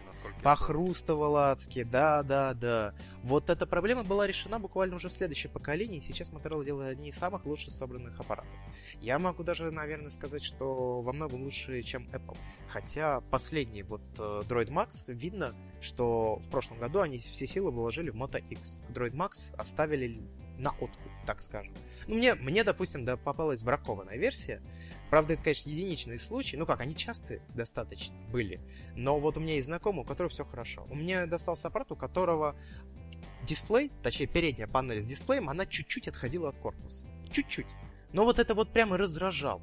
[0.43, 2.93] похрустывал адски, да, да, да.
[3.23, 7.17] Вот эта проблема была решена буквально уже в следующем поколении, сейчас Motorola делает одни из
[7.17, 8.51] самых лучших собранных аппаратов.
[9.01, 12.37] Я могу даже, наверное, сказать, что во многом лучше, чем Apple.
[12.67, 18.09] Хотя последний вот э, Droid Max, видно, что в прошлом году они все силы вложили
[18.09, 18.79] в Moto X.
[18.89, 20.21] Droid Max оставили
[20.57, 21.73] на откуп, так скажем.
[22.07, 24.61] Ну, мне, мне, допустим, да, попалась бракованная версия,
[25.15, 26.57] Правда, это, конечно, единичные случаи.
[26.57, 28.59] Ну как, они часто достаточно были.
[28.97, 30.85] Но вот у меня есть знакомый, у которого все хорошо.
[30.89, 32.53] У меня достался аппарат, у которого
[33.43, 37.07] дисплей, точнее передняя панель с дисплеем, она чуть-чуть отходила от корпуса.
[37.31, 37.65] Чуть-чуть.
[38.11, 39.61] Но вот это вот прямо раздражало.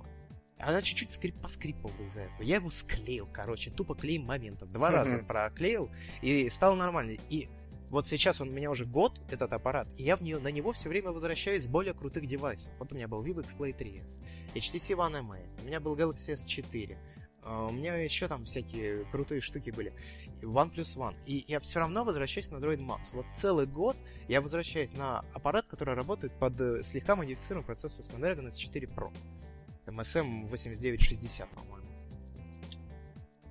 [0.58, 2.42] Она чуть-чуть скрип поскрипывала из-за этого.
[2.42, 4.72] Я его склеил, короче, тупо клеим моментом.
[4.72, 5.90] Два раза проклеил,
[6.22, 7.18] и стало нормально.
[7.28, 7.50] И
[7.92, 10.72] вот сейчас он у меня уже год, этот аппарат, и я в нее, на него
[10.72, 12.72] все время возвращаюсь с более крутых девайсов.
[12.78, 14.20] Вот у меня был Vivo X-Play 3S,
[14.54, 16.96] HTC One M8, у меня был Galaxy S4,
[17.44, 19.92] Uh, у меня еще там всякие крутые штуки были.
[20.42, 21.16] OnePlus One.
[21.26, 23.08] И я все равно возвращаюсь на Droid Max.
[23.14, 23.96] Вот целый год
[24.28, 29.12] я возвращаюсь на аппарат, который работает под э, слегка модифицированным процессором Snapdragon S4 Pro.
[29.86, 31.88] MSM 8960, по-моему.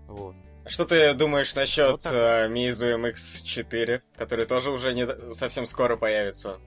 [0.08, 0.36] Вот.
[0.65, 6.60] Что ты думаешь насчет вот uh, Meizu MX4, который тоже уже не совсем скоро появится?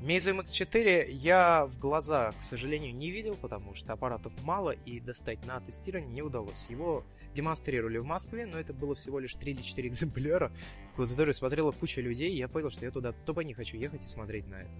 [0.00, 5.44] Meizu MX4 я в глаза, к сожалению, не видел, потому что аппаратов мало и достать
[5.46, 6.66] на тестирование не удалось.
[6.70, 10.50] Его демонстрировали в Москве, но это было всего лишь 3 или 4 экземпляра,
[10.96, 14.08] которые смотрела куча людей, и я понял, что я туда тупо не хочу ехать и
[14.08, 14.70] смотреть на это.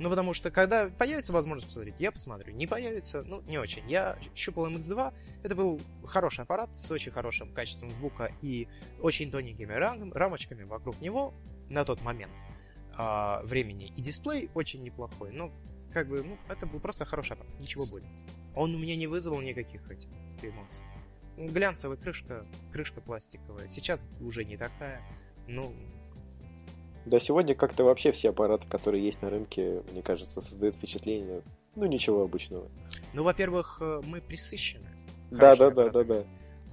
[0.00, 2.54] Ну, потому что, когда появится возможность посмотреть, я посмотрю.
[2.54, 3.88] Не появится, ну, не очень.
[3.88, 8.66] Я щупал MX2, это был хороший аппарат с очень хорошим качеством звука и
[9.02, 11.34] очень тоненькими рам рамочками вокруг него
[11.68, 12.32] на тот момент
[12.96, 13.92] а, времени.
[13.94, 15.52] И дисплей очень неплохой, но,
[15.92, 18.10] как бы, ну, это был просто хороший аппарат, ничего более.
[18.56, 20.08] Он у меня не вызвал никаких этих
[20.40, 20.82] эмоций.
[21.36, 23.68] Глянцевая крышка, крышка пластиковая.
[23.68, 25.02] Сейчас уже не такая.
[25.46, 25.74] Ну,
[27.10, 31.42] да, сегодня как-то вообще все аппараты, которые есть на рынке, мне кажется, создают впечатление,
[31.74, 32.68] ну, ничего обычного.
[33.12, 34.88] Ну, во-первых, э, мы присыщены.
[35.30, 36.24] Да, да, да, да, да.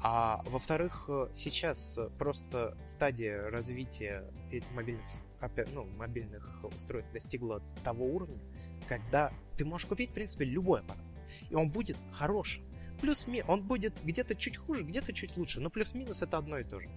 [0.01, 4.25] А во-вторых, э, сейчас просто стадия развития
[4.75, 5.03] мобильных,
[5.73, 8.39] ну, мобильных устройств достигла того уровня,
[8.87, 11.03] когда ты можешь купить, в принципе, любой аппарат.
[11.49, 12.63] И он будет хорошим.
[13.01, 16.79] плюс он будет где-то чуть хуже, где-то чуть лучше, но плюс-минус это одно и то
[16.79, 16.89] же.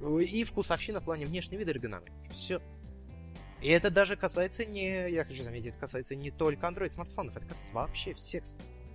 [0.00, 2.12] И вкусовщина в плане внешнего вида эргономики.
[2.30, 2.60] Все.
[3.62, 7.46] И это даже касается не, я хочу заметить, это касается не только Android смартфонов, это
[7.46, 8.44] касается вообще всех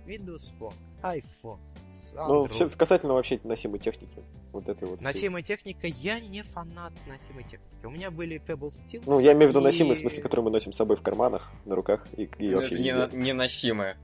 [0.06, 1.58] Windows Phone, iPhone,
[1.92, 2.28] Android.
[2.28, 4.22] Ну, все касательно вообще носимой техники.
[4.52, 5.00] Вот этой вот.
[5.00, 7.84] Носимая техника, я не фанат носимой техники.
[7.84, 9.02] У меня были Pebble Steel.
[9.06, 9.64] Ну, я имею в виду и...
[9.64, 12.58] носимые, в смысле, которые мы носим с собой в карманах, на руках и, и ну,
[12.58, 12.74] вообще.
[12.88, 13.96] Это не, не носимая.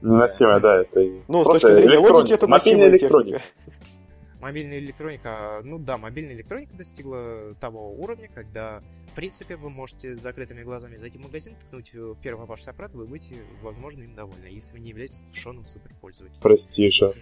[0.00, 1.00] Носимая, да, это.
[1.28, 3.42] Ну, с точки зрения логики, это носимая электроника.
[4.40, 8.82] Мобильная электроника, ну да, мобильная электроника достигла того уровня, когда
[9.16, 13.06] принципе, вы можете с закрытыми глазами зайти в магазин, ткнуть в первый попавшийся аппарат, вы
[13.06, 16.40] будете, возможно, им довольны, если вы не являетесь сушеным суперпользователем.
[16.40, 17.14] Престижа.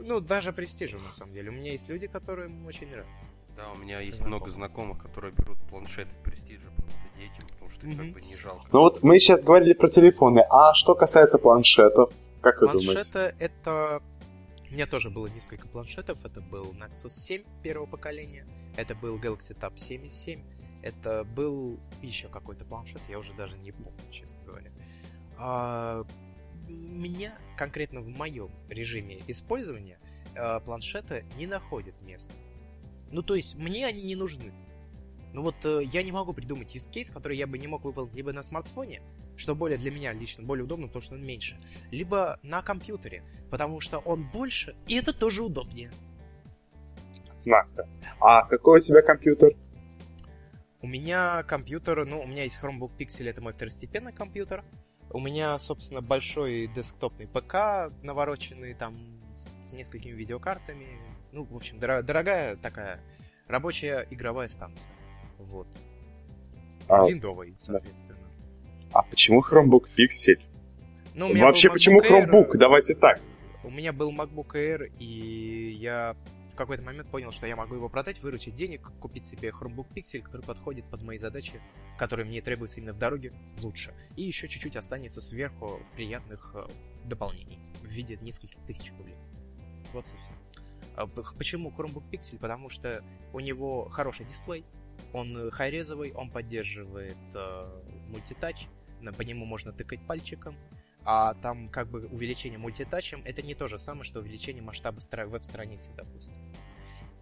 [0.00, 1.50] Ну, даже престижем, на самом деле.
[1.50, 3.30] У меня есть люди, которым очень нравится.
[3.56, 4.34] Да, у меня есть Знаком.
[4.34, 7.96] много знакомых, которые берут планшеты престижа просто детям, потому что mm-hmm.
[7.96, 8.68] как бы не жалко.
[8.72, 12.92] Ну вот мы сейчас говорили про телефоны, а что касается планшетов, как вы думаете?
[12.92, 14.02] Планшеты это...
[14.70, 16.24] У меня тоже было несколько планшетов.
[16.24, 20.42] Это был Nexus 7 первого поколения, это был Galaxy Tab 77.
[20.82, 24.70] Это был еще какой-то планшет, я уже даже не помню, честно говоря.
[25.36, 26.04] А,
[26.68, 29.98] меня конкретно в моем режиме использования
[30.36, 32.34] а, планшета не находят места.
[33.10, 34.52] Ну, то есть, мне они не нужны.
[35.32, 38.14] Ну вот э, я не могу придумать use case, который я бы не мог выполнить
[38.14, 39.02] либо на смартфоне,
[39.38, 41.58] что более для меня лично более удобно, потому что он меньше,
[41.90, 45.90] либо на компьютере, потому что он больше, и это тоже удобнее.
[47.40, 47.88] Однако.
[48.20, 49.54] А какой у тебя компьютер?
[50.80, 54.64] У меня компьютер, ну, у меня есть Chromebook Pixel, это мой второстепенный компьютер.
[55.10, 60.86] У меня, собственно, большой десктопный ПК, навороченный там с, несколькими видеокартами.
[61.32, 63.00] Ну, в общем, дор- дорогая такая
[63.46, 64.92] рабочая игровая станция.
[65.38, 65.68] Вот.
[66.88, 68.18] А, Виндовой, соответственно.
[68.18, 68.27] Да.
[68.92, 70.40] А почему Chromebook Pixel?
[71.14, 72.52] Ну, Вообще, почему Chromebook?
[72.52, 73.20] Air, Давайте так.
[73.64, 76.16] У меня был MacBook Air, и я
[76.58, 80.42] какой-то момент понял, что я могу его продать, выручить денег, купить себе Chromebook Pixel, который
[80.42, 81.60] подходит под мои задачи,
[81.96, 83.94] которые мне требуются именно в дороге, лучше.
[84.16, 86.66] И еще чуть-чуть останется сверху приятных э,
[87.04, 89.16] дополнений в виде нескольких тысяч рублей.
[89.92, 90.62] Вот и все.
[90.96, 92.38] А почему Chromebook Pixel?
[92.38, 94.64] Потому что у него хороший дисплей,
[95.12, 98.66] он хайрезовый, он поддерживает э, мультитач,
[99.16, 100.56] по нему можно тыкать пальчиком,
[101.04, 105.92] а там как бы увеличение мультитачем это не то же самое, что увеличение масштаба веб-страницы,
[105.96, 106.42] допустим.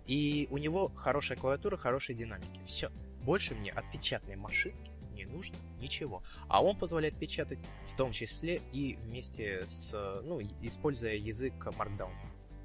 [0.06, 2.60] И у него хорошая клавиатура, хорошие динамики.
[2.66, 2.90] Все.
[3.22, 6.22] Больше мне от печатной машинки не нужно ничего.
[6.48, 7.58] А он позволяет печатать
[7.92, 12.12] в том числе и вместе с, ну, используя язык Markdown.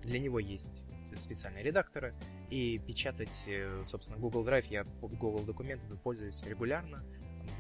[0.04, 0.84] Для него есть
[1.18, 2.14] специальные редакторы,
[2.50, 7.04] и печатать, э, собственно, Google Drive я Google документами пользуюсь регулярно,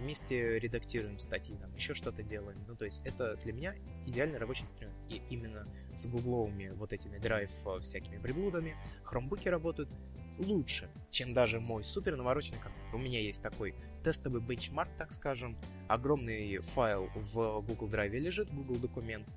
[0.01, 2.57] вместе редактируем статьи, там еще что-то делаем.
[2.67, 4.95] Ну, то есть это для меня идеальный рабочий инструмент.
[5.09, 9.89] И именно с гугловыми вот этими драйв э, всякими приблудами хромбуки работают
[10.37, 12.95] лучше, чем даже мой супер навороченный компьютер.
[12.95, 15.57] У меня есть такой тестовый бенчмарк, так скажем.
[15.87, 19.27] Огромный файл в Google Drive лежит, Google документ,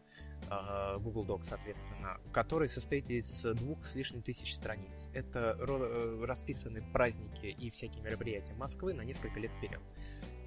[0.51, 5.11] э, Google Doc, соответственно, который состоит из двух с лишним тысяч страниц.
[5.13, 9.81] Это э, расписаны праздники и всякие мероприятия Москвы на несколько лет вперед.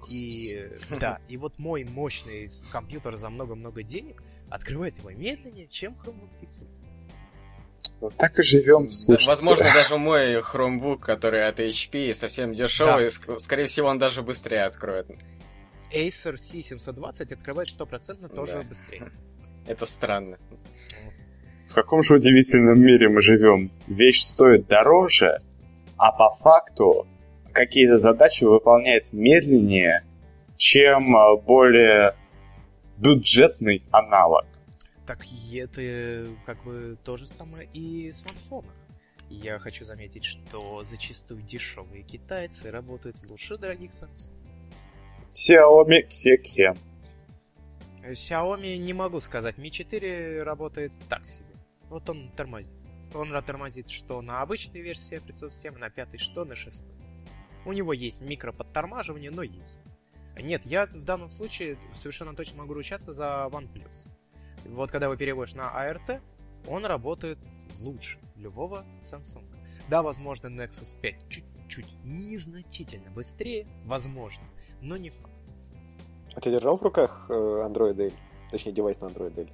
[0.08, 0.68] И
[1.00, 6.66] да, и вот мой мощный компьютер за много-много денег открывает его медленнее, чем Chromebook Pixel.
[8.00, 8.90] Вот так и живем.
[8.90, 9.28] Слушайте.
[9.28, 13.38] Возможно, даже мой Chromebook, который от HP, совсем дешевый, да.
[13.38, 15.08] скорее всего, он даже быстрее откроет.
[15.92, 18.68] Acer C720 открывает стопроцентно тоже да.
[18.68, 19.10] быстрее.
[19.66, 20.38] Это странно.
[21.68, 23.70] В каком же удивительном мире мы живем?
[23.86, 25.42] Вещь стоит дороже,
[25.96, 27.06] а по факту
[27.58, 30.04] какие-то задачи выполняет медленнее,
[30.56, 32.14] чем а, более
[32.96, 34.46] бюджетный аналог.
[35.06, 35.18] Так
[35.52, 38.74] это как бы то же самое и в смартфонах.
[39.28, 44.32] Я хочу заметить, что зачастую дешевые китайцы работают лучше дорогих Samsung.
[45.32, 46.78] Xiaomi Keke.
[48.04, 49.56] Xiaomi не могу сказать.
[49.56, 51.44] Mi 4 работает так себе.
[51.90, 52.70] Вот он тормозит.
[53.14, 56.97] Он тормозит что на обычной версии операционной системы, на пятой, что на шестой.
[57.64, 59.80] У него есть микроподтормаживание, но есть.
[60.40, 64.08] Нет, я в данном случае совершенно точно могу ручаться за OnePlus.
[64.66, 66.20] Вот когда вы переводишь на ART,
[66.66, 67.38] он работает
[67.80, 69.44] лучше любого Samsung.
[69.88, 74.44] Да, возможно, Nexus 5 чуть-чуть незначительно быстрее, возможно,
[74.80, 75.32] но не факт.
[76.34, 78.12] А ты держал в руках э, Android L?
[78.50, 79.48] Точнее, девайс на Android L?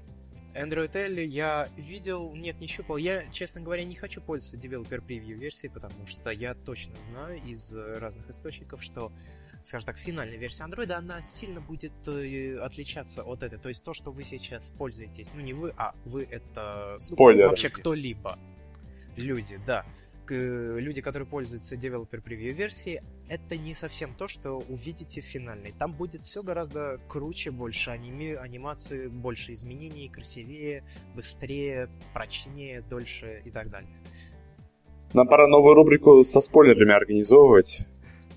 [0.54, 2.96] Android L я видел, нет, не щупал.
[2.96, 7.74] Я, честно говоря, не хочу пользоваться Developer Preview версией, потому что я точно знаю из
[7.74, 9.12] разных источников, что
[9.64, 13.58] скажем так, финальная версия Android, она сильно будет э, отличаться от этой.
[13.58, 17.48] То есть то, что вы сейчас пользуетесь, ну не вы, а вы это Спойлер.
[17.48, 18.38] вообще кто-либо.
[19.16, 19.86] Люди, да.
[20.28, 25.72] Люди, которые пользуются Developer Preview версией, это не совсем то, что увидите в финальной.
[25.78, 30.84] Там будет все гораздо круче, больше аниме, анимации, больше изменений, красивее,
[31.14, 33.90] быстрее, прочнее, дольше и так далее.
[35.12, 37.86] Нам пора новую рубрику со спойлерами организовывать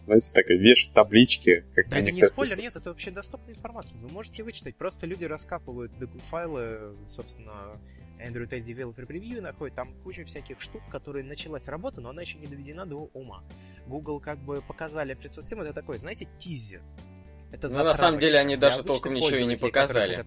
[0.08, 1.66] знаете, так вешать таблички.
[1.76, 4.00] Как да это не спойлер, нет, это вообще доступная информация.
[4.00, 4.76] Вы можете вычитать.
[4.76, 5.92] Просто люди раскапывают
[6.30, 7.78] файлы, собственно,
[8.20, 12.38] Android L Developer Preview находят там кучу всяких штук, которые началась работа, но она еще
[12.38, 13.44] не доведена до ума.
[13.86, 16.82] Google как бы показали присутствие, это такой, знаете, тизер.
[17.52, 20.26] Это Но на самом деле они даже толком ничего и не показали,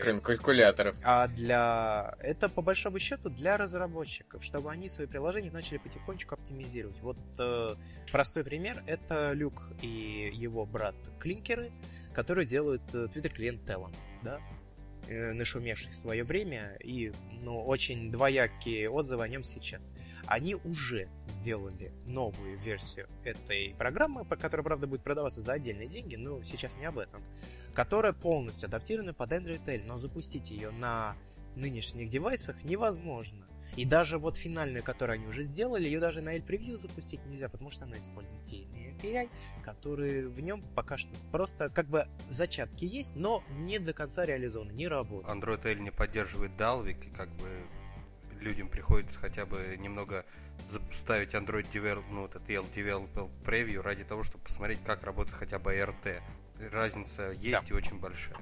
[0.00, 0.96] кроме калькуляторов.
[1.04, 2.14] А для...
[2.20, 6.98] Это, по большому счету, для разработчиков, чтобы они свои приложения начали потихонечку оптимизировать.
[7.00, 7.76] Вот э,
[8.10, 11.70] простой пример— это Люк и его брат Клинкеры,
[12.12, 14.40] которые делают э, Twitter клиент Telon, да?
[15.08, 19.92] Э, нашумевший в свое время и ну, очень двоякие отзывы о нем сейчас.
[20.26, 26.42] Они уже сделали новую версию этой программы, которая, правда, будет продаваться за отдельные деньги, но
[26.42, 27.22] сейчас не об этом,
[27.74, 31.16] которая полностью адаптирована под Android L, но запустить ее на
[31.54, 33.46] нынешних девайсах невозможно.
[33.76, 37.70] И даже вот финальную, которую они уже сделали, ее даже на L-Preview запустить нельзя, потому
[37.70, 39.28] что она использует те иные API,
[39.62, 44.72] которые в нем пока что просто как бы зачатки есть, но не до конца реализованы,
[44.72, 45.44] не работают.
[45.44, 47.48] Android L не поддерживает Dalvik, и как бы
[48.46, 50.24] людям приходится хотя бы немного
[50.92, 55.36] ставить Android Develop, ну, вот этот L Develop Preview ради того, чтобы посмотреть, как работает
[55.36, 56.22] хотя бы RT.
[56.70, 57.68] Разница есть да.
[57.68, 58.36] и очень большая.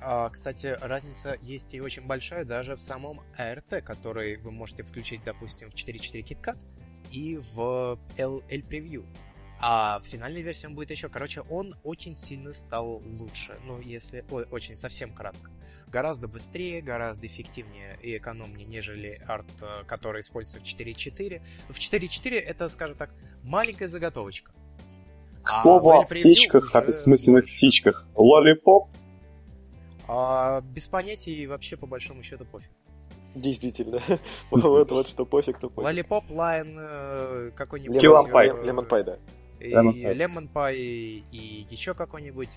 [0.00, 5.22] А, кстати, разница есть и очень большая даже в самом ART, который вы можете включить,
[5.24, 6.58] допустим, в 4.4 KitKat
[7.12, 9.06] и в L, L Preview.
[9.60, 13.58] А финальная версия будет еще, короче, он очень сильно стал лучше.
[13.64, 15.50] Ну, если о, очень совсем кратко.
[15.90, 21.40] Гораздо быстрее, гораздо эффективнее и экономнее, нежели арт, э, который используется в 4.4.
[21.68, 23.10] В 4.4 это, скажем так,
[23.42, 24.52] маленькая заготовочка.
[25.42, 28.06] К слову а о птичках, о бессмысленных птичках.
[28.14, 28.88] Лолипоп
[30.08, 32.70] а, без понятия и вообще по большому счету пофиг.
[33.34, 34.00] Действительно.
[34.50, 35.84] вот, вот что пофиг, то пофиг.
[35.84, 38.02] Lollipop, лайм, э, какой-нибудь...
[38.02, 38.46] Lemon pie.
[38.64, 39.18] Lemon pie, да.
[39.60, 42.50] Lemon pie и еще какой-нибудь.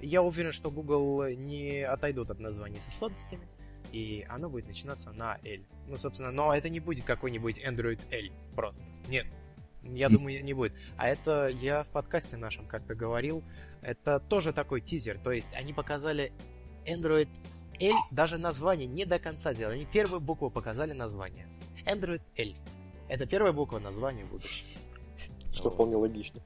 [0.00, 3.48] Я уверен, что Google не отойдут от названия со сладостями,
[3.92, 5.60] и оно будет начинаться на L.
[5.88, 8.82] Ну, собственно, но это не будет какой-нибудь Android L просто.
[9.08, 9.26] Нет,
[9.82, 10.72] я думаю, не будет.
[10.96, 13.42] А это я в подкасте нашем как-то говорил.
[13.80, 15.18] Это тоже такой тизер.
[15.18, 16.32] То есть они показали
[16.86, 17.28] Android
[17.80, 19.76] L, даже название не до конца сделали.
[19.76, 21.48] Они первую букву показали название.
[21.86, 22.54] Android L.
[23.08, 24.68] Это первая буква названия будущего.
[25.52, 26.42] Что вполне логично.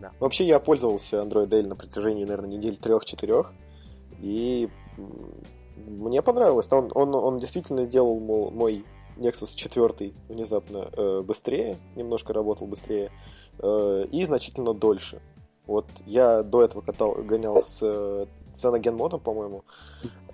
[0.00, 0.12] Да.
[0.20, 3.52] Вообще я пользовался Android L на протяжении, наверное, недель трех-четырех.
[4.20, 4.68] И
[5.76, 6.70] мне понравилось.
[6.70, 8.84] Он, он, он действительно сделал мол, мой
[9.16, 13.10] Nexus 4 внезапно э, быстрее, немножко работал быстрее
[13.58, 15.20] э, и значительно дольше.
[15.66, 18.26] Вот я до этого катал, гонял с э,
[19.18, 19.64] по-моему,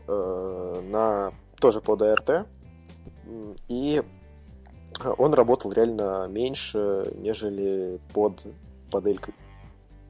[0.07, 2.47] э, на тоже под ART,
[3.69, 4.03] и
[5.17, 8.43] он работал реально меньше, нежели под
[8.91, 9.35] поделькой.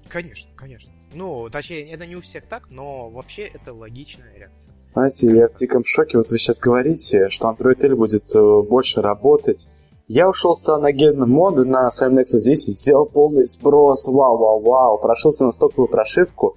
[0.09, 0.91] Конечно, конечно.
[1.15, 4.75] Ну, точнее, это не у всех так, но вообще это логичная реакция.
[4.93, 6.19] Знаете, я в диком шоке.
[6.19, 9.69] Вот вы сейчас говорите, что Android L будет э, больше работать.
[10.09, 14.99] Я ушел с цианогенным моды на своем Nexus 10, сделал полный спрос, вау, вау, вау,
[14.99, 16.57] прошился на стоковую прошивку.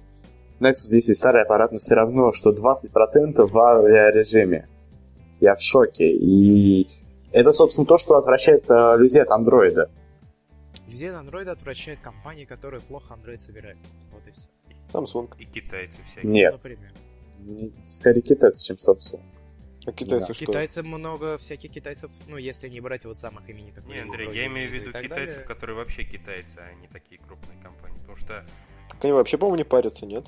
[0.60, 4.68] Nexus 10 старый аппарат, но все равно, что 20% в авиарежиме.
[5.40, 6.10] Я в шоке.
[6.10, 6.88] И
[7.32, 9.90] это, собственно, то, что отвращает э, людей от андроида.
[10.96, 13.78] Людей от андроида отвращают компании, которые плохо Android собирают.
[14.12, 14.48] Вот и все.
[14.88, 15.30] Samsung.
[15.38, 16.32] И китайцы всякие.
[16.32, 16.52] Нет.
[16.54, 16.90] Например
[17.86, 19.20] скорее китайцы, чем Samsung.
[19.86, 20.34] А китайцы да.
[20.34, 20.46] что?
[20.46, 23.84] Китайцы много всяких китайцев, ну, если не брать вот самых именитых.
[23.86, 25.44] Не, Андрей, я имею в виду китайцев, далее.
[25.44, 27.98] которые вообще китайцы, а не такие крупные компании.
[27.98, 28.46] Потому что...
[28.90, 30.24] Так они вообще, по-моему, не парятся, нет?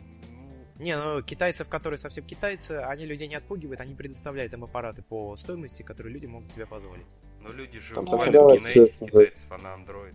[0.78, 5.34] Не, ну, китайцев, которые совсем китайцы, они людей не отпугивают, они предоставляют им аппараты по
[5.36, 7.06] стоимости, которые люди могут себе позволить.
[7.40, 10.14] Но люди же на этих китайцев, а на Android.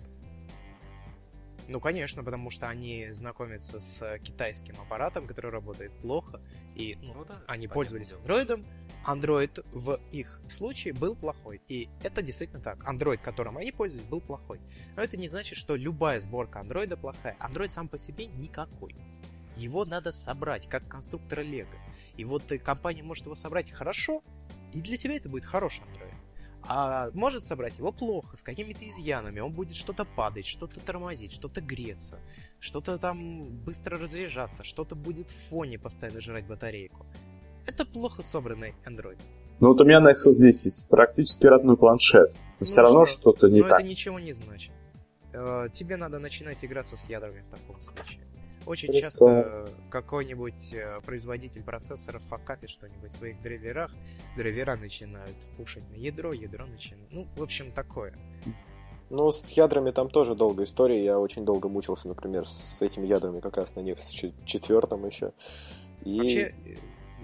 [1.68, 6.42] Ну, конечно, потому что они знакомятся с китайским аппаратом, который работает плохо,
[6.76, 8.66] и ну, ну, да, они пользовались андроидом.
[9.06, 11.62] Android в их случае был плохой.
[11.68, 12.84] И это действительно так.
[12.86, 14.60] Android, которым они пользовались, был плохой.
[14.96, 17.36] Но это не значит, что любая сборка андроида плохая.
[17.40, 18.96] Android сам по себе никакой.
[19.58, 21.70] Его надо собрать, как конструктора Лего.
[22.18, 24.24] И вот компания может его собрать хорошо,
[24.74, 26.13] и для тебя это будет хороший Android.
[26.68, 29.40] А может собрать его плохо, с какими-то изъянами.
[29.40, 32.20] Он будет что-то падать, что-то тормозить, что-то греться,
[32.60, 37.06] что-то там быстро разряжаться, что-то будет в фоне постоянно жрать батарейку.
[37.68, 39.20] Это плохо собранный Android.
[39.60, 42.32] Ну вот у меня Nexus 10 практически родной планшет.
[42.34, 43.32] Но ну, все равно что?
[43.34, 43.80] то не но так.
[43.80, 44.72] это ничего не значит.
[45.34, 48.22] Э, тебе надо начинать играться с ядрами в таком случае.
[48.66, 49.02] Очень Просто...
[49.02, 53.92] часто какой-нибудь э, производитель процессоров факапит что-нибудь в своих драйверах,
[54.38, 57.12] драйвера начинают пушить на ядро, ядро начинает...
[57.12, 58.14] Ну, в общем, такое.
[59.10, 61.04] Ну, с ядрами там тоже долгая история.
[61.04, 64.10] Я очень долго мучился, например, с этими ядрами как раз на них с
[64.46, 65.34] четвертом еще.
[66.04, 66.20] И...
[66.20, 66.56] Вообще,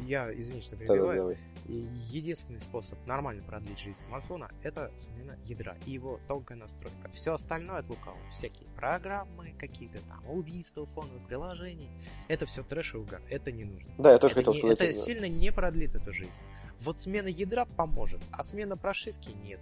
[0.05, 1.29] я, извини, что перебиваю.
[1.29, 1.35] Да,
[1.69, 7.09] единственный способ нормально продлить жизнь смартфона— это смена ядра и его тонкая настройка.
[7.13, 8.19] Все остальное от лукавого.
[8.31, 11.89] Всякие программы, какие-то там убийства фоновых приложений.
[12.27, 13.21] Это все трэш и угар.
[13.29, 13.89] Это не нужно.
[13.97, 14.81] Да, я тоже это хотел не, сказать.
[14.81, 16.31] Это сильно не продлит эту жизнь.
[16.81, 19.59] Вот смена ядра поможет, а смена прошивки нет.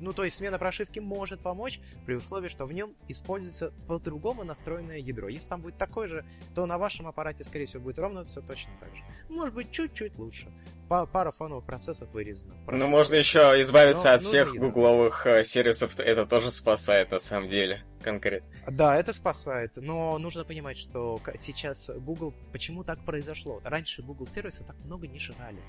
[0.00, 4.98] Ну, то есть смена прошивки может помочь при условии, что в нем используется по-другому настроенное
[4.98, 5.28] ядро.
[5.28, 6.24] Если там будет такое же,
[6.54, 9.02] то на вашем аппарате, скорее всего, будет ровно все точно так же.
[9.28, 10.48] Может быть, чуть-чуть лучше.
[10.88, 12.54] Пара фоновых процессов вырезана.
[12.66, 14.68] Ну, можно еще избавиться Но, от всех ядро.
[14.68, 15.98] гугловых э, сервисов.
[16.00, 18.48] Это тоже спасает, на самом деле, конкретно.
[18.70, 19.76] Да, это спасает.
[19.76, 22.32] Но нужно понимать, что сейчас Google...
[22.52, 23.60] Почему так произошло?
[23.64, 25.60] Раньше Google сервисы так много не жрали.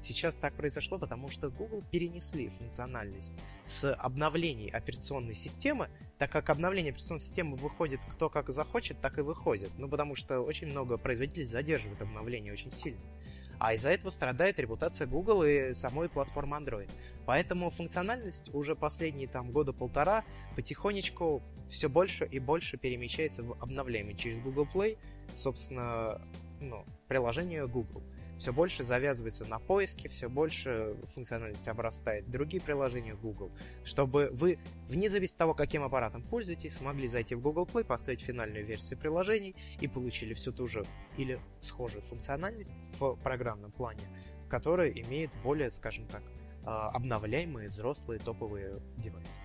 [0.00, 3.34] Сейчас так произошло, потому что Google перенесли функциональность
[3.64, 5.88] с обновлений операционной системы,
[6.18, 9.70] так как обновление операционной системы выходит кто как захочет, так и выходит.
[9.76, 13.00] Ну, потому что очень много производителей задерживают обновление очень сильно.
[13.58, 16.88] А из-за этого страдает репутация Google и самой платформы Android.
[17.26, 20.24] Поэтому функциональность уже последние там года полтора
[20.54, 24.96] потихонечку все больше и больше перемещается в обновление через Google Play,
[25.34, 26.20] собственно,
[26.60, 28.02] ну, приложение Google
[28.38, 33.50] все больше завязывается на поиске, все больше функциональности обрастает другие приложения Google,
[33.84, 34.58] чтобы вы,
[34.88, 38.98] вне зависимости от того, каким аппаратом пользуетесь, смогли зайти в Google Play, поставить финальную версию
[38.98, 40.84] приложений и получили всю ту же
[41.16, 44.02] или схожую функциональность в программном плане,
[44.48, 46.22] которая имеет более, скажем так,
[46.64, 49.42] а, обновляемые взрослые топовые девайсы.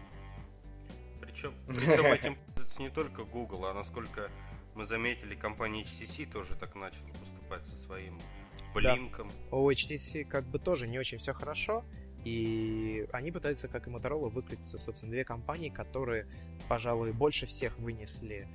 [1.22, 2.38] Причем, причем этим
[2.74, 4.30] пользуется не только Google, а насколько
[4.76, 8.20] мы заметили, компания HTC тоже так начала поступать со своим
[8.74, 9.30] блинком.
[9.52, 9.58] Да.
[9.58, 11.84] У HTC как бы тоже не очень все хорошо,
[12.24, 16.28] и они пытаются, как и Motorola, выкрутиться, собственно, две компании, которые,
[16.70, 18.48] пожалуй, больше всех вынесли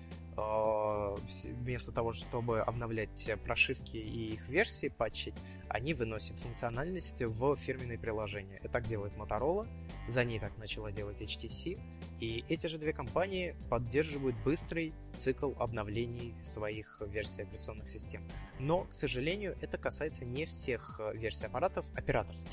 [1.61, 5.34] вместо того, чтобы обновлять прошивки и их версии патчить,
[5.68, 8.57] они выносят функциональности в фирменные приложения.
[8.59, 9.68] Это так делает Motorola,
[10.09, 11.78] за ней так начала делать HTC,
[12.20, 18.22] и эти же две компании поддерживают быстрый цикл обновлений своих версий операционных систем.
[18.59, 22.51] Но, к сожалению, это касается не всех э, версий аппаратов операторских.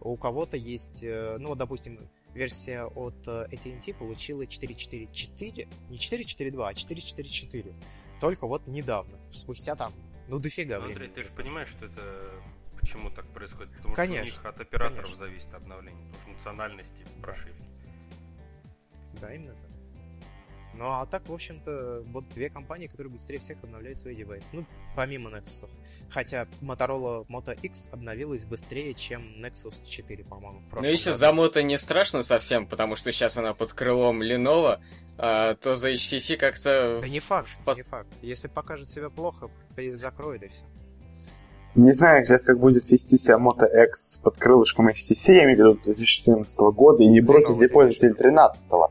[0.00, 6.72] У кого-то есть, э, ну, допустим, версия от э, AT&T получила 4.4.4, не 4.4.2, а
[6.72, 7.74] 4.4.4.
[8.20, 9.92] Только вот недавно, спустя там,
[10.28, 11.06] ну, дофига ну, времени.
[11.06, 12.30] Андрей, ты же понимаешь, что это
[12.80, 13.74] почему так происходит?
[13.76, 15.26] Потому конечно, что у них от операторов конечно.
[15.26, 17.64] зависит обновление, функциональности прошивки.
[19.20, 19.73] Да, именно так.
[20.76, 24.48] Ну а так, в общем-то, вот две компании, которые быстрее всех обновляют свои девайсы.
[24.52, 24.64] Ну,
[24.96, 25.68] помимо Nexus.
[26.10, 31.18] Хотя Motorola Moto X обновилась быстрее, чем Nexus 4, по-моему, Ну, если году.
[31.18, 34.78] за Moto не страшно совсем, потому что сейчас она под крылом Lenovo,
[35.16, 36.98] а, то за HTC как-то...
[37.00, 37.78] Да не факт, пос...
[37.78, 38.08] не факт.
[38.22, 39.48] Если покажет себя плохо,
[39.94, 40.64] закроет и все.
[41.74, 45.58] Не знаю сейчас, как будет вести себя Moto X под крылышком HTC, я имею в
[45.58, 48.90] виду 2014 года, и не бросит ли пользователь 13 -го.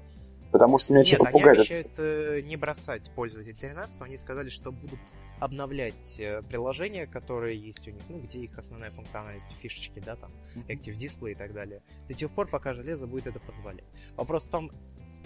[0.54, 1.58] Потому что меня что-то пугает.
[1.58, 5.00] они обещают э, не бросать пользователей 13 они сказали, что будут
[5.40, 10.32] обновлять э, приложения, которые есть у них, ну, где их основная функциональность, фишечки, да, там,
[10.68, 11.82] Active Display и так далее.
[12.08, 13.84] До тех пор, пока железо будет это позволять.
[14.16, 14.72] Вопрос в том,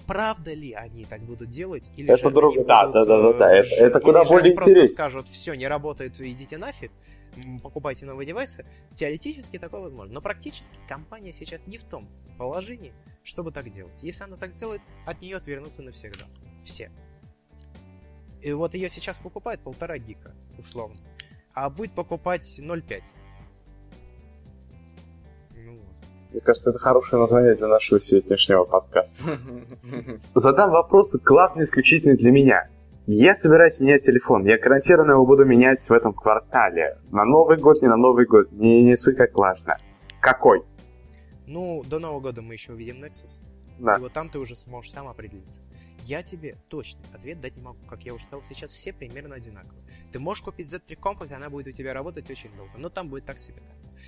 [0.08, 2.56] правда ли они так будут делать, или это же друг...
[2.66, 4.74] да, будут, да, да, да, да, это, это куда более интересно.
[4.76, 6.92] просто скажут, все, не работает, идите нафиг,
[7.62, 8.66] покупайте новые девайсы,
[8.96, 10.14] теоретически такое возможно.
[10.14, 12.08] Но практически компания сейчас не в том
[12.38, 14.02] положении, чтобы так делать.
[14.02, 16.26] Если она так сделает, от нее отвернутся навсегда.
[16.64, 16.92] Все.
[18.42, 21.00] И вот ее сейчас покупает полтора гика, условно.
[21.54, 23.04] А будет покупать 0,5.
[25.56, 25.96] Ну вот.
[26.32, 29.22] Мне кажется, это хорошее название для нашего сегодняшнего подкаста.
[30.36, 32.70] Задам вопросы главный исключительно для меня.
[33.10, 34.46] Я собираюсь менять телефон.
[34.46, 36.98] Я гарантированно его буду менять в этом квартале.
[37.10, 38.52] На Новый год, не на Новый год.
[38.52, 39.78] Не, не суть как важно.
[40.20, 40.64] Какой?
[41.46, 43.42] Ну, до Нового года мы еще увидим Nexus.
[43.80, 43.96] Да.
[43.96, 45.62] И вот там ты уже сможешь сам определиться.
[46.08, 47.80] Я тебе точный ответ дать не могу.
[47.86, 49.84] Как я уже сказал, сейчас все примерно одинаковые.
[50.14, 53.26] Ты можешь купить Z3 Compact, она будет у тебя работать очень долго, но там будет
[53.26, 53.62] так себе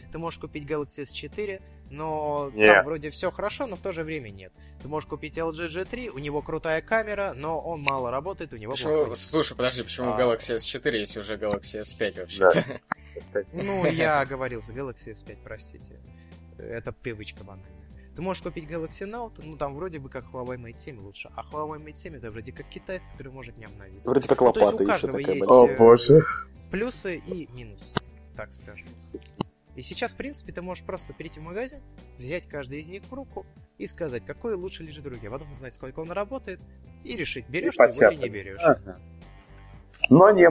[0.10, 2.74] Ты можешь купить Galaxy S4, но нет.
[2.74, 4.54] там вроде все хорошо, но в то же время нет.
[4.82, 8.72] Ты можешь купить LG G3, у него крутая камера, но он мало работает, у него
[8.72, 9.14] почему...
[9.16, 10.18] Слушай, подожди, почему а...
[10.18, 12.66] Galaxy S4, если уже Galaxy S5 вообще-то?
[13.34, 13.43] Да.
[13.52, 16.00] Ну, я говорил за Galaxy S5, простите.
[16.58, 17.79] Это привычка банальная.
[18.20, 21.42] Ты можешь купить Galaxy Note, ну там вроде бы как Huawei Mate 7 лучше, а
[21.42, 24.10] Huawei Mate 7 это вроде как китайец, который может не обновиться.
[24.10, 25.36] Вроде как лопата ну, еще такая.
[25.36, 26.22] Есть О боже.
[26.70, 27.96] Плюсы и минусы,
[28.36, 28.90] так скажем.
[29.74, 31.80] И сейчас, в принципе, ты можешь просто перейти в магазин,
[32.18, 33.46] взять каждый из них в руку
[33.78, 35.32] и сказать, какой лучше лежит другие.
[35.32, 36.60] Потом узнать, сколько он работает,
[37.06, 38.60] и решить, берешь ты его или не берешь.
[38.62, 39.00] Ага.
[40.10, 40.50] Но не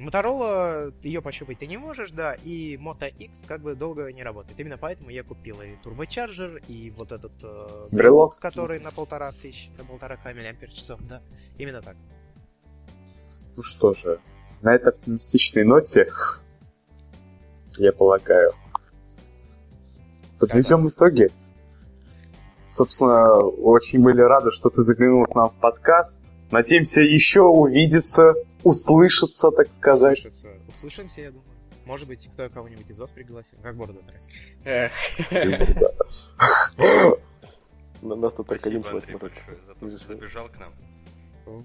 [0.00, 0.92] Motorola.
[1.02, 4.58] Ее пощупать ты не можешь, да, и Moto X как бы долго не работает.
[4.58, 9.70] Именно поэтому я купил и турбочарджер, и вот этот э, брелок, который на полтора тысяч,
[9.78, 11.22] на полтора миллиампер часов, да,
[11.58, 11.96] именно так.
[13.56, 14.20] Ну что же,
[14.62, 16.10] на этой оптимистичной ноте,
[17.76, 18.54] я полагаю,
[20.38, 21.30] подведем итоги.
[22.68, 26.22] Собственно, очень были рады, что ты заглянул к нам в подкаст.
[26.50, 28.34] Надеемся еще увидеться
[28.64, 30.18] услышаться, так сказать.
[30.18, 30.48] Услышаться.
[30.68, 31.46] Услышимся, я думаю.
[31.84, 33.58] Может быть, кто кого-нибудь из вас пригласил.
[33.62, 34.34] Как бороду красить.
[38.02, 39.32] Нас тут только один человек
[40.06, 40.72] забежал к нам.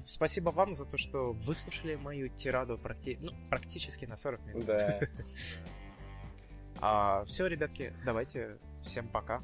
[0.07, 3.17] Спасибо вам за то, что выслушали мою тираду практи...
[3.21, 4.65] ну, практически на 40 минут.
[4.65, 4.99] Да.
[6.81, 8.57] а, все, ребятки, давайте.
[8.83, 9.41] Всем пока.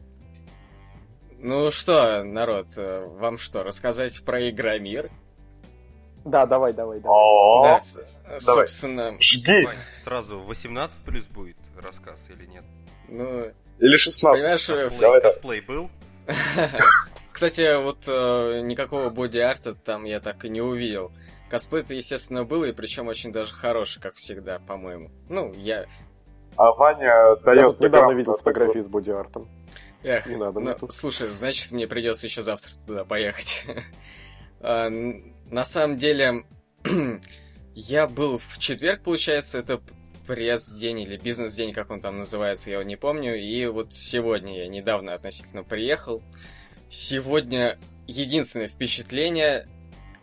[1.38, 5.12] Ну что, народ, э, вам что, рассказать про Игромир?
[6.26, 7.64] Да, давай, давай, давай.
[7.64, 9.16] Да, собственно...
[9.20, 9.68] Жги!
[10.04, 12.64] Сразу 18 плюс будет рассказ или нет?
[13.08, 13.52] Ну...
[13.80, 14.40] Или 16.
[14.40, 15.90] Понимаешь, косплей, косплей был?
[17.32, 21.12] Кстати, вот э, никакого боди-арта там я так и не увидел.
[21.50, 25.10] Косплей-то, естественно, был, и причем очень даже хороший, как всегда, по-моему.
[25.28, 25.86] Ну, я...
[26.56, 27.80] А Ваня дает...
[27.80, 29.50] Я недавно видел фотографии с боди-артом.
[30.04, 33.66] Эх, не надо ну, слушай, значит, мне придется еще завтра туда поехать.
[35.52, 36.46] На самом деле,
[37.76, 39.82] я был в четверг, получается, это
[40.26, 43.38] пресс-день или бизнес-день, как он там называется, я его не помню.
[43.38, 46.24] И вот сегодня я недавно относительно приехал.
[46.90, 47.78] Сегодня
[48.08, 49.68] единственное впечатление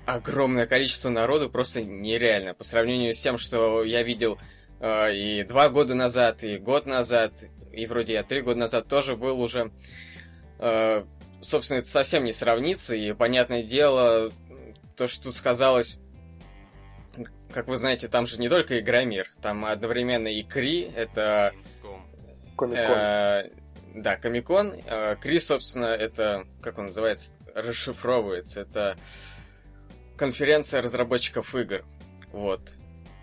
[0.06, 2.54] огромное количество народу просто нереально.
[2.54, 4.38] По сравнению с тем, что я видел
[4.80, 9.14] э, и два года назад, и год назад, и вроде я три года назад тоже
[9.14, 9.72] был уже.
[10.58, 11.04] Э,
[11.42, 14.32] собственно, это совсем не сравнится, и, понятное дело,
[14.98, 15.98] то, что тут сказалось,
[17.52, 21.54] как вы знаете, там же не только Игромир, там одновременно и Кри, это...
[22.56, 22.76] Комикон.
[22.76, 23.50] Э,
[23.94, 24.74] да, Комикон.
[24.86, 28.96] Э, Кри, собственно, это, как он называется, расшифровывается, это
[30.16, 31.84] конференция разработчиков игр.
[32.32, 32.72] Вот.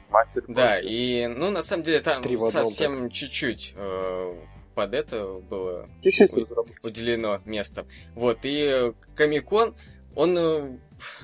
[0.09, 4.35] Матерь да, и, ну, на самом деле, там совсем чуть-чуть э,
[4.73, 5.89] под это было
[6.83, 7.85] уделено место.
[8.13, 9.75] Вот, и Комикон,
[10.15, 10.77] он э,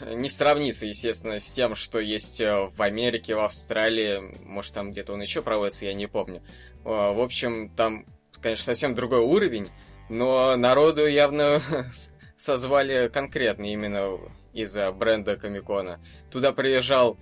[0.05, 5.13] не сравнится, естественно, с тем, что есть э, в Америке, в Австралии, может, там где-то
[5.13, 6.41] он еще проводится, я не помню.
[6.83, 8.05] Э, в общем, там,
[8.41, 9.69] конечно, совсем другой уровень,
[10.09, 11.61] но народу явно
[12.37, 14.19] созвали конкретно именно
[14.53, 15.99] из-за бренда Комикона.
[16.29, 17.17] Туда приезжал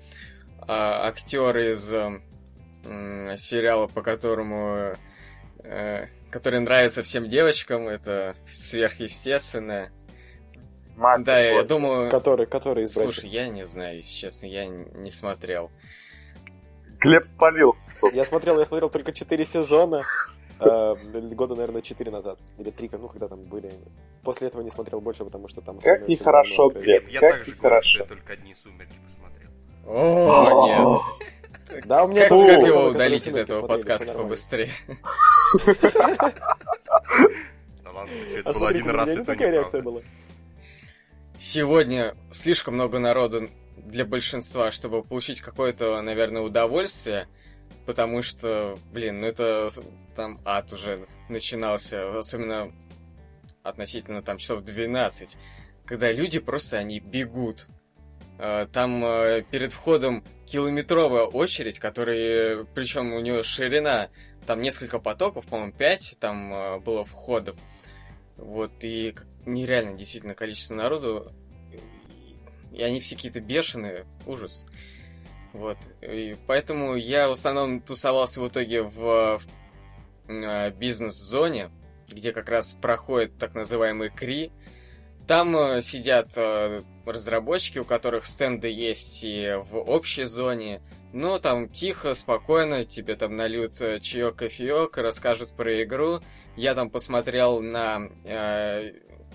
[0.62, 2.20] а, актер из а,
[3.38, 4.96] сериала, по которому
[5.64, 9.92] а, который нравится всем девочкам, это сверхъестественное.
[11.00, 12.10] Мать да, я думаю...
[12.10, 15.72] Который, который из Слушай, я не знаю, честно, я не смотрел.
[17.00, 18.08] Глеб спалился.
[18.14, 20.04] Я смотрел, я смотрел только 4 сезона.
[20.60, 22.38] Э, года, наверное, 4 назад.
[22.58, 23.72] Или 3, ну, когда там были.
[24.24, 25.80] После этого не смотрел больше, потому что там...
[25.80, 28.06] Как нехорошо, Глеб, Я как также нехорошо.
[28.06, 29.52] только одни сумерки посмотрел.
[29.88, 31.02] О, нет.
[31.86, 34.72] Да, у меня как, как его удалить из этого подкаста побыстрее?
[37.84, 40.02] Да ладно, это был один раз, это такая реакция была.
[41.40, 47.30] Сегодня слишком много народу для большинства, чтобы получить какое-то, наверное, удовольствие,
[47.86, 49.70] потому что, блин, ну это
[50.18, 52.74] там ад уже начинался, особенно
[53.64, 55.38] относительно там часов 12,
[55.86, 57.68] когда люди просто, они бегут.
[58.38, 64.10] А, там а, перед входом километровая очередь, которая, причем у нее ширина,
[64.46, 67.56] там несколько потоков, по-моему, 5 там а, было входов.
[68.36, 69.16] Вот, и
[69.46, 71.32] нереально действительно количество народу.
[72.72, 74.06] И они все какие-то бешеные.
[74.26, 74.66] Ужас.
[75.54, 75.78] Вот.
[76.02, 79.42] И поэтому я в основном тусовался в итоге в,
[80.28, 81.72] в бизнес-зоне.
[82.08, 84.52] где как раз проходит так называемый КРИ.
[85.28, 90.82] Там э, сидят э, разработчики, у которых стенды есть и в общей зоне,
[91.14, 96.22] но там тихо, спокойно, тебе там нальют э, чаек, кофеек, расскажут про игру.
[96.56, 98.92] Я там посмотрел на э,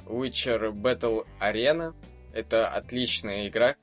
[0.07, 1.95] Witcher Battle Arena.
[2.33, 3.77] Это отличная игра,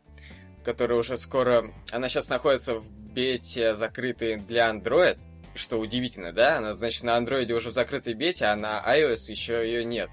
[0.63, 1.71] которая уже скоро...
[1.91, 5.19] Она сейчас находится в бете закрытой для Android,
[5.55, 6.57] что удивительно, да?
[6.57, 10.09] Она, значит, на Android уже в закрытой бете, а на iOS еще ее нет.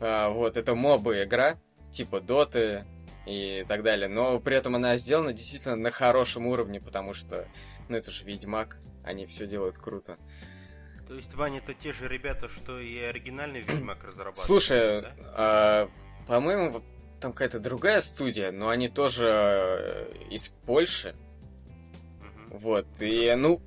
[0.00, 1.58] А, вот, это мобы игра,
[1.92, 2.84] типа Доты
[3.26, 4.08] и так далее.
[4.08, 7.46] Но при этом она сделана действительно на хорошем уровне, потому что,
[7.88, 10.18] ну, это же Ведьмак, они все делают круто.
[11.14, 14.38] То есть, Ваня, это те же ребята, что и оригинальный Ведьмак разрабатывают?
[14.40, 15.14] Слушай, да?
[15.36, 15.90] а,
[16.26, 16.82] по-моему,
[17.20, 21.14] там какая-то другая студия, но они тоже э, из Польши.
[22.50, 22.58] Угу.
[22.58, 23.62] Вот, и, ну,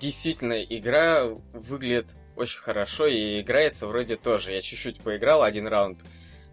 [0.00, 4.52] действительно, игра выглядит очень хорошо и играется вроде тоже.
[4.52, 6.00] Я чуть-чуть поиграл один раунд.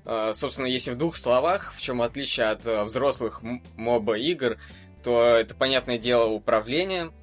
[0.03, 3.41] А, собственно, если в двух словах, в чем отличие от э, взрослых
[3.77, 4.57] моба игр,
[5.01, 7.13] то это, понятное дело, управление,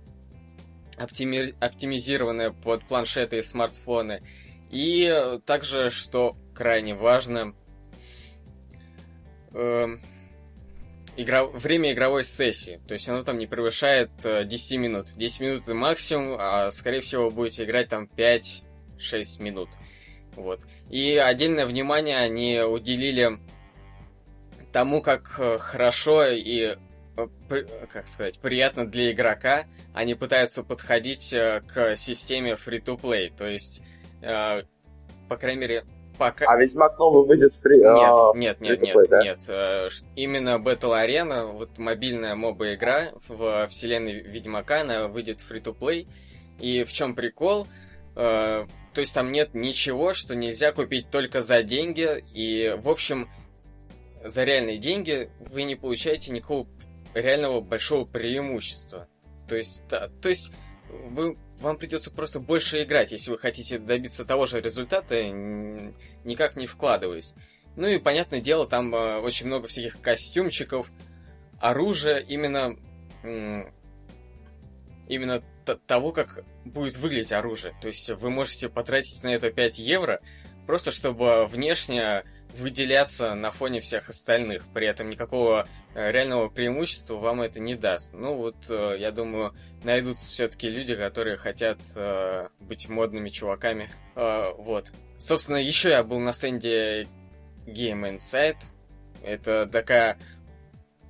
[0.98, 1.54] оптими...
[1.60, 4.22] оптимизированное под планшеты и смартфоны.
[4.70, 7.54] И также, что крайне важно,
[9.52, 9.86] э,
[11.16, 11.44] игра...
[11.44, 12.80] время игровой сессии.
[12.86, 15.08] То есть оно там не превышает 10 э, минут.
[15.16, 18.62] 10 минут это максимум, а скорее всего будете играть там 5-6
[19.42, 19.68] минут.
[20.36, 20.60] Вот.
[20.90, 23.38] И отдельное внимание они уделили
[24.72, 26.76] тому, как э, хорошо и э,
[27.92, 33.82] как сказать, приятно для игрока, они пытаются подходить к системе free-to-play, то есть,
[34.20, 35.84] по крайней мере,
[36.22, 36.46] пока...
[36.46, 37.78] А Ведьмак новый выйдет фри...
[37.78, 39.22] Нет, а, нет, нет, нет, да?
[39.22, 39.38] нет.
[39.48, 46.06] Э, именно Battle Arena, вот мобильная моба игра в вселенной Ведьмака, она выйдет free-to-play.
[46.60, 47.66] И в чем прикол?
[48.14, 52.24] Э, то есть там нет ничего, что нельзя купить только за деньги.
[52.32, 53.28] И, в общем,
[54.24, 56.66] за реальные деньги вы не получаете никакого
[57.14, 59.08] реального большого преимущества.
[59.48, 60.52] То есть, да, то есть
[60.88, 66.66] вы вам придется просто больше играть, если вы хотите добиться того же результата, никак не
[66.66, 67.34] вкладываясь.
[67.76, 70.90] Ну и, понятное дело, там э, очень много всяких костюмчиков,
[71.60, 72.76] оружия, именно...
[75.08, 75.42] именно
[75.86, 77.74] того, как будет выглядеть оружие.
[77.80, 80.20] То есть вы можете потратить на это 5 евро,
[80.66, 82.24] просто чтобы внешне
[82.56, 84.64] выделяться на фоне всех остальных.
[84.72, 88.12] При этом никакого э, реального преимущества вам это не даст.
[88.12, 93.90] Ну вот, э, я думаю, найдутся все-таки люди, которые хотят э, быть модными чуваками.
[94.14, 94.92] Э, вот.
[95.18, 97.06] Собственно, еще я был на стенде
[97.66, 98.56] Game Insight.
[99.22, 100.18] Это такая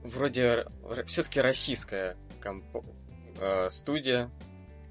[0.03, 0.67] вроде
[1.07, 2.65] все-таки российская комп...
[3.41, 4.31] э, студия.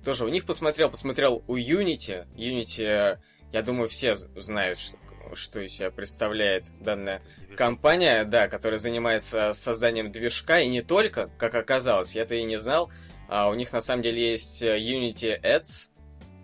[0.03, 2.25] Тоже у них посмотрел, посмотрел у Unity.
[2.35, 3.19] Unity,
[3.53, 4.97] я думаю, все знают, что,
[5.36, 7.21] что из себя представляет данная
[7.55, 12.91] компания, да, которая занимается созданием движка, и не только, как оказалось, я-то и не знал,
[13.27, 15.89] а у них на самом деле есть э, Unity Ads.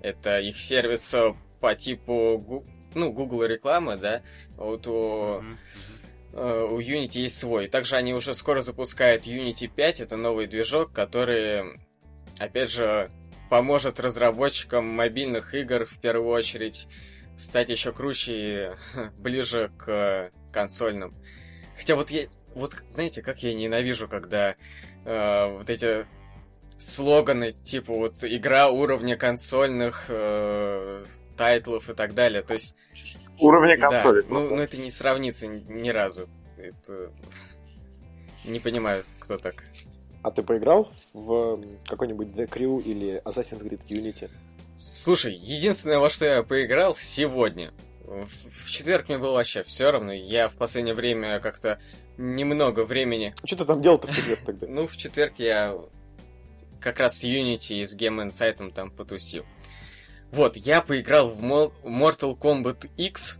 [0.01, 4.21] Это их сервис э, по типу ну, Google рекламы, да.
[4.55, 5.57] Вот у, uh
[6.33, 7.67] у Unity есть свой.
[7.67, 10.01] Также они уже скоро запускают Unity 5.
[10.01, 11.79] Это новый движок, который,
[12.37, 13.09] опять же,
[13.49, 16.87] поможет разработчикам мобильных игр в первую очередь
[17.37, 18.71] стать еще круче и
[19.19, 21.13] ближе к консольным.
[21.77, 24.55] Хотя вот я, вот знаете, как я ненавижу, когда
[25.05, 26.05] э, вот эти
[26.77, 31.05] слоганы, типа вот игра уровня консольных э,
[31.37, 32.41] тайтлов и так далее.
[32.41, 32.75] То есть...
[33.39, 34.21] Уровня консоли.
[34.21, 36.27] Да, ну, ну это не сравнится ни разу.
[36.57, 37.11] Это...
[38.45, 39.63] Не понимаю, кто так.
[40.23, 44.29] А ты поиграл в какой-нибудь The Crew или Assassin's Creed Unity?
[44.77, 47.73] Слушай, единственное, во что я поиграл сегодня.
[48.05, 50.13] В четверг мне было вообще все равно.
[50.13, 51.79] Я в последнее время как-то
[52.17, 53.33] немного времени...
[53.43, 54.67] Что ты там делал-то в четверг тогда?
[54.67, 55.75] Ну, в четверг я
[56.79, 59.45] как раз с Unity и с Game Insight там потусил.
[60.31, 63.39] Вот, я поиграл в Mortal Kombat X,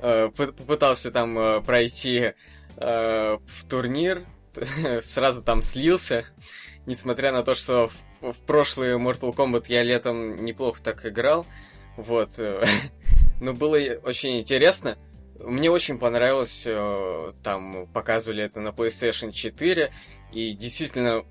[0.00, 2.34] э, попытался там э, пройти
[2.76, 4.26] э, в турнир,
[5.02, 6.26] сразу там слился,
[6.86, 7.88] несмотря на то, что
[8.20, 11.46] в, в прошлый Mortal Kombat я летом неплохо так играл,
[11.96, 12.32] вот,
[13.40, 14.96] но было очень интересно.
[15.38, 19.92] Мне очень понравилось, э, там показывали это на PlayStation 4,
[20.32, 21.24] и действительно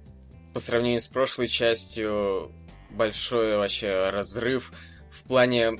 [0.53, 2.51] по сравнению с прошлой частью
[2.91, 4.71] большой вообще разрыв
[5.09, 5.79] в плане...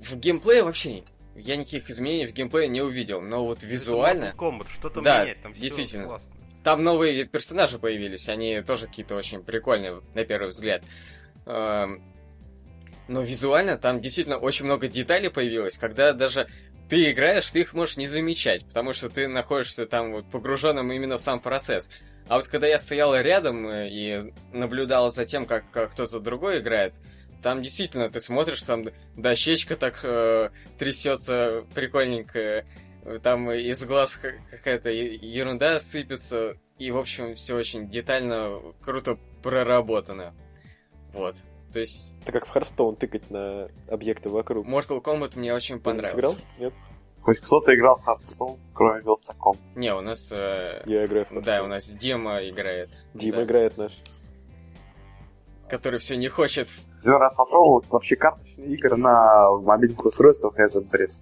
[0.00, 1.02] В геймплее вообще
[1.34, 4.34] я никаких изменений в геймплее не увидел, но вот визуально...
[4.36, 6.04] Комбат, что-то да, менять, там действительно.
[6.04, 6.34] Классно.
[6.64, 10.82] Там новые персонажи появились, они тоже какие-то очень прикольные, на первый взгляд.
[11.46, 12.02] Эм,
[13.06, 16.48] но визуально там действительно очень много деталей появилось, когда даже
[16.88, 21.16] ты играешь, ты их можешь не замечать, потому что ты находишься там вот погруженным именно
[21.18, 21.90] в сам процесс.
[22.28, 24.18] А вот когда я стоял рядом э, и
[24.52, 26.96] наблюдал за тем, как, как кто-то другой играет,
[27.42, 32.66] там действительно ты смотришь, там дощечка так э, трясется прикольненькая,
[33.22, 40.34] там из глаз какая-то ерунда сыпется, и, в общем, все очень детально, круто проработано.
[41.12, 41.36] Вот.
[41.72, 42.14] То есть...
[42.22, 44.66] Это как в Hearthstone тыкать на объекты вокруг.
[44.66, 46.14] Mortal Kombat мне очень понравился.
[46.14, 46.36] Ты играл?
[46.58, 46.74] Нет?
[47.20, 49.56] Хоть кто-то играл в Hearthstone, кроме Вилсаком.
[49.74, 50.32] Не, у нас...
[50.32, 50.82] Э...
[50.86, 51.44] Я играю в Hearthstone.
[51.44, 53.04] Да, у нас Дима играет.
[53.14, 53.44] Дима да.
[53.44, 53.92] играет наш.
[55.68, 56.68] Который все не хочет.
[57.00, 61.12] Один раз попробовал вообще карточные игры на мобильных устройствах, это бред.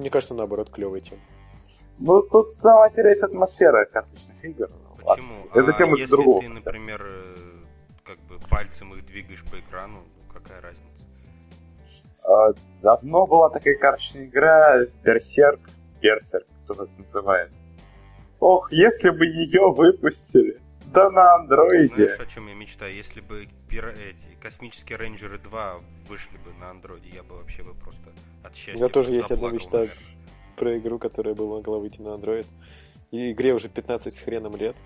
[0.00, 1.20] Мне кажется, наоборот, клевая тема.
[1.98, 4.70] Ну, тут самая интересная атмосфера карточных игр.
[4.96, 5.46] Почему?
[5.52, 6.40] Это тема а если другого.
[6.40, 7.36] ты, например, э,
[8.02, 11.04] как бы пальцем их двигаешь по экрану, ну какая разница?
[12.26, 15.60] А, давно была такая карточная игра Берсерк.
[16.00, 17.50] Берсерк, кто это называет.
[18.38, 20.62] Ох, если бы ее выпустили.
[20.86, 22.06] Да на андроиде.
[22.06, 22.94] Знаешь, о чем я мечтаю?
[22.94, 23.90] Если бы пира...
[23.90, 28.10] эти, космические рейнджеры 2 вышли бы на андроиде, я бы вообще бы просто
[28.42, 28.74] от счастья...
[28.74, 29.96] У меня тоже есть одна мечта наверное.
[30.56, 32.46] про игру, которая бы могла выйти на Android.
[33.10, 34.76] И игре уже 15 с хреном лет.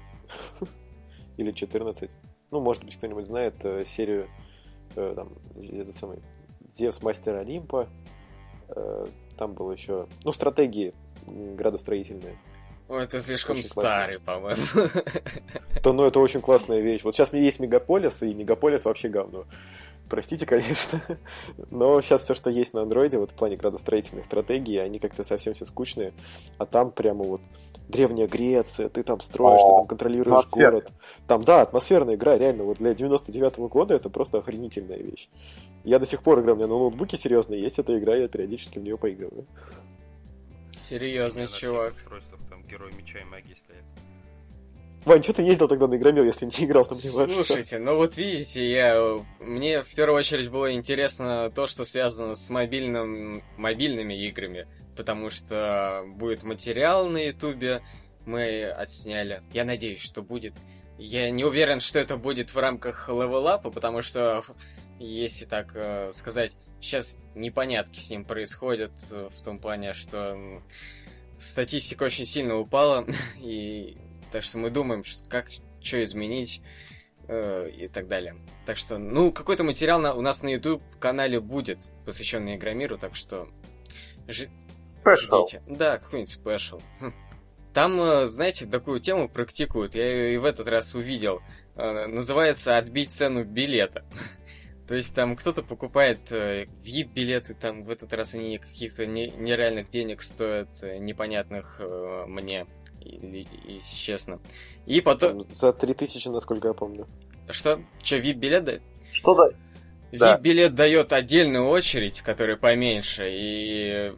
[1.36, 2.16] Или 14.
[2.50, 4.28] Ну, может быть, кто-нибудь знает э, серию
[4.94, 6.20] э, там, этот самый
[6.72, 7.88] Зевс Мастер Олимпа.
[8.68, 9.06] Э,
[9.36, 10.08] там было еще...
[10.24, 10.94] Ну, стратегии
[11.26, 12.36] градостроительные.
[12.88, 14.62] О, это слишком Очень старый, по-моему.
[15.82, 17.02] То, ну, это очень классная вещь.
[17.02, 19.46] Вот сейчас есть Мегаполис, и Мегаполис вообще говно.
[20.08, 21.00] Простите, конечно.
[21.70, 25.54] Но сейчас все, что есть на андроиде, вот в плане градостроительных стратегий, они как-то совсем
[25.54, 26.12] все скучные.
[26.58, 27.40] А там прямо вот
[27.88, 30.70] Древняя Греция, ты там строишь, О, ты там контролируешь атмосфера.
[30.70, 30.92] город.
[31.26, 35.28] Там, да, атмосферная игра, реально, вот для 99-го года это просто охренительная вещь.
[35.84, 38.78] Я до сих пор играю, у меня на ноутбуке серьезно есть эта игра, я периодически
[38.78, 39.46] в нее поигрываю.
[40.76, 41.94] Серьезный чувак.
[41.94, 42.33] устройствах
[42.74, 43.84] там герой меча и магии стоят.
[45.04, 46.96] Вань, что ты ездил тогда на Игромир, если не играл там?
[46.96, 52.48] Слушайте, ну вот видите, я мне в первую очередь было интересно то, что связано с
[52.48, 54.66] мобильным, мобильными играми,
[54.96, 57.82] потому что будет материал на Ютубе,
[58.24, 59.42] мы отсняли.
[59.52, 60.54] Я надеюсь, что будет.
[60.96, 64.42] Я не уверен, что это будет в рамках левелапа, потому что,
[64.98, 70.62] если так э, сказать, сейчас непонятки с ним происходят э, в том плане, что
[71.38, 73.06] статистика очень сильно упала,
[73.40, 73.96] и
[74.32, 76.62] так что мы думаем, как что изменить
[77.28, 78.36] э, и так далее.
[78.66, 83.14] Так что, ну, какой-то материал на- у нас на YouTube канале будет, посвященный Игромиру, так
[83.14, 83.48] что
[84.28, 84.48] ж-
[85.16, 85.62] ждите.
[85.66, 86.80] Да, какой-нибудь спешл.
[87.00, 87.12] Хм.
[87.74, 91.42] Там, э, знаете, такую тему практикуют, я ее и в этот раз увидел.
[91.76, 94.04] Э, Называется «Отбить цену билета».
[94.86, 99.90] То есть там кто-то покупает э, VIP-билеты, там в этот раз они каких-то не- нереальных
[99.90, 102.66] денег стоят, э, непонятных э, мне,
[103.00, 104.40] если честно.
[104.84, 105.46] И потом...
[105.50, 107.06] За 3000, насколько я помню.
[107.48, 107.80] Что?
[108.02, 108.82] Че, VIP-билет дает?
[109.12, 109.56] Что да?
[110.12, 110.36] Да.
[110.36, 114.12] VIP-билет дает отдельную очередь, которая поменьше, и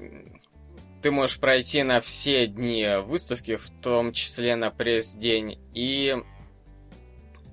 [1.01, 6.17] ты можешь пройти на все дни выставки, в том числе на пресс-день, и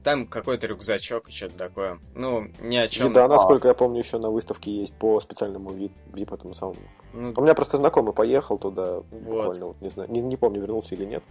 [0.03, 1.99] там какой-то рюкзачок и что-то такое.
[2.15, 3.09] Ну, ни о чем.
[3.09, 6.77] Еда, насколько я помню, еще на выставке есть по специальному вип этому самому.
[7.13, 9.05] Ну, У меня просто знакомый поехал туда, Вот.
[9.11, 11.23] буквально, вот, не знаю, не, не помню, вернулся или нет.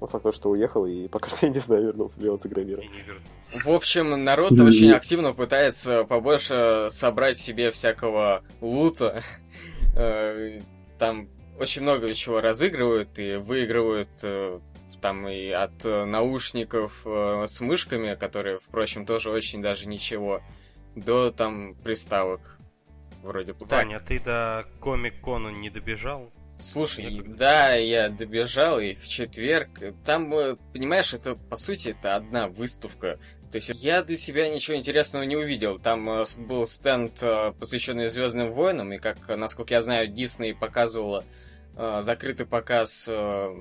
[0.00, 2.46] Ну, факт то, что уехал, и пока что я не знаю, вернулся ли он с
[2.46, 2.82] игромиром.
[2.82, 3.68] И не вернулся.
[3.68, 9.22] В общем, народ очень активно пытается побольше собрать себе всякого лута.
[9.96, 10.60] Э,
[10.98, 11.28] Там
[11.58, 14.60] очень много чего разыгрывают и выигрывают э,
[15.00, 20.42] там и от э, наушников э, с мышками, которые, впрочем, тоже очень даже ничего,
[20.94, 22.58] до там приставок.
[23.22, 23.66] Вроде бы.
[23.66, 26.30] Так, Ваня, ты до Комик-Кона не добежал?
[26.56, 29.68] Слушай, да, я добежал и в четверг.
[30.04, 33.18] Там, э, понимаешь, это по сути это одна выставка.
[33.50, 35.78] То есть я для себя ничего интересного не увидел.
[35.78, 36.04] Там
[36.36, 37.22] был стенд,
[37.58, 41.24] посвященный Звездным войнам, и как, насколько я знаю, Дисней показывала
[42.02, 43.54] закрытый показ э,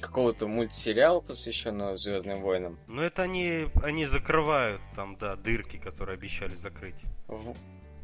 [0.00, 2.78] какого-то мультсериала, посвященного Звездным войнам.
[2.88, 6.96] Ну это они, они закрывают там, да, дырки, которые обещали закрыть.
[7.28, 7.54] В-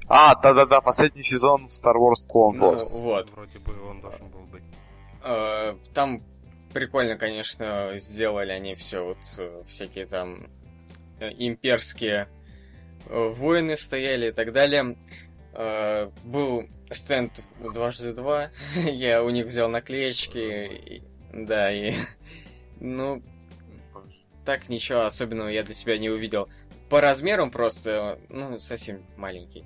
[0.06, 3.02] А, да-да-да, последний сезон Star Wars Clone ну, Wars.
[3.02, 3.30] вот.
[3.32, 4.62] Вроде бы он должен был быть.
[5.24, 6.22] Э, Там
[6.72, 10.46] прикольно, конечно, сделали они все, вот э, всякие там
[11.20, 12.28] э, имперские
[13.08, 14.96] воины стояли и так далее.
[15.54, 16.47] Э, Был
[16.90, 21.94] стенд дважды два, я у них взял наклеечки, и- да, и
[22.80, 23.22] ну,
[24.44, 26.48] так ничего особенного я для себя не увидел.
[26.88, 29.64] По размерам просто, ну, совсем маленький.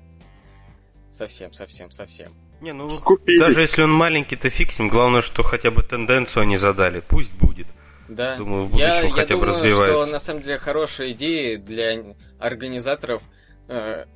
[1.13, 2.33] Совсем, совсем, совсем.
[2.61, 3.41] Не, ну Скупились.
[3.41, 4.49] даже если он маленький, то
[4.79, 4.89] ним.
[4.89, 7.01] Главное, что хотя бы тенденцию они задали.
[7.07, 7.67] Пусть будет.
[8.09, 8.37] Да.
[8.37, 10.03] Думаю, в будущем я, хотя я бы думаю, развивается.
[10.03, 13.23] что на самом деле хорошая идея для организаторов
[13.69, 14.07] э,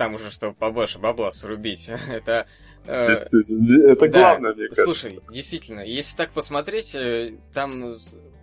[0.00, 1.90] к тому же, чтобы побольше бабла срубить.
[2.08, 2.46] это
[2.86, 4.84] э, это главное, мне кажется.
[4.84, 7.94] Слушай, действительно, если так посмотреть, э, там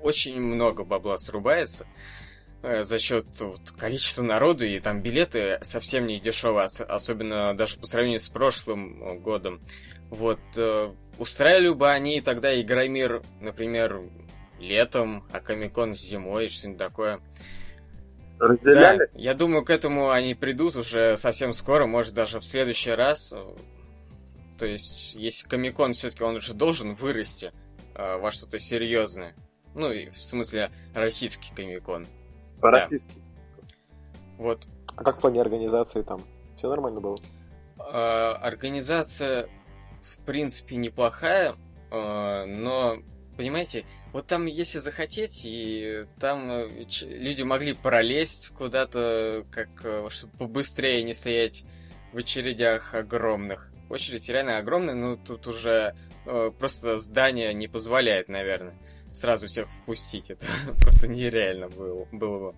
[0.04, 1.88] очень много бабла срубается.
[2.62, 7.88] Э, за счет вот, количества народу, и там билеты совсем не дешевые, особенно даже по
[7.88, 9.60] сравнению с прошлым годом.
[10.12, 14.04] Вот, э, устраивали бы они тогда Игромир, например,
[14.60, 17.20] летом, а Комикон зимой, что-нибудь такое.
[18.40, 18.98] Разделяли?
[18.98, 23.34] Да, я думаю, к этому они придут уже совсем скоро, может даже в следующий раз.
[24.58, 27.52] То есть, если Комикон все-таки он уже должен вырасти
[27.96, 29.36] э, во что-то серьезное.
[29.76, 32.08] Ну, и в смысле, российский Комикон.
[32.60, 33.12] По-российски.
[33.14, 33.66] Да.
[34.38, 34.68] Вот.
[34.96, 36.22] А как в плане организации там?
[36.56, 37.18] Все нормально было?
[37.80, 39.48] А, организация,
[40.02, 41.54] в принципе, неплохая,
[41.92, 42.98] а, но,
[43.36, 43.86] понимаете,
[44.18, 46.70] вот там, если захотеть, и там э,
[47.04, 51.64] люди могли пролезть куда-то, как, э, чтобы побыстрее не стоять
[52.14, 53.72] в очередях огромных.
[53.92, 55.94] Очередь реально огромная, но тут уже
[56.26, 58.74] э, просто здание не позволяет, наверное
[59.12, 60.32] сразу всех впустить.
[60.32, 60.48] Это
[60.82, 62.58] просто нереально было, было бы.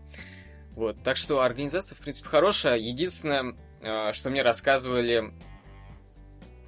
[0.77, 2.77] Вот, так что организация, в принципе, хорошая.
[2.77, 5.33] Единственное, э, что мне рассказывали,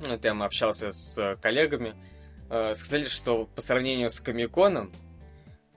[0.05, 1.93] ну, я общался с коллегами,
[2.51, 4.91] э, сказали, что по сравнению с Комиконом,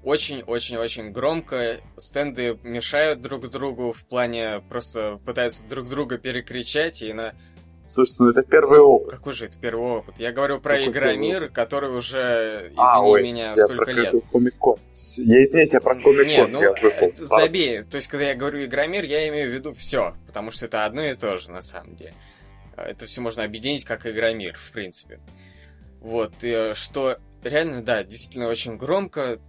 [0.02, 1.78] очень-очень-очень громко.
[1.96, 7.34] Стенды мешают друг другу в плане просто пытаются друг друга перекричать, и на
[7.86, 9.10] Слушайте, ну это первый опыт.
[9.10, 10.14] Какой же это первый опыт?
[10.18, 14.14] Я говорю про Какой Игромир, который уже, извини а, ой, меня, сколько лет.
[14.32, 14.78] Комикон.
[15.18, 16.26] Я извиняюсь, я про Комикон.
[16.26, 16.62] Не, ну,
[17.14, 17.82] забей.
[17.82, 21.02] То есть, когда я говорю Игромир, я имею в виду все, потому что это одно
[21.02, 22.14] и то же, на самом деле.
[22.76, 25.20] Это все можно объединить как Игромир, в принципе.
[26.04, 29.40] Вот, и, что реально, да, действительно очень громко,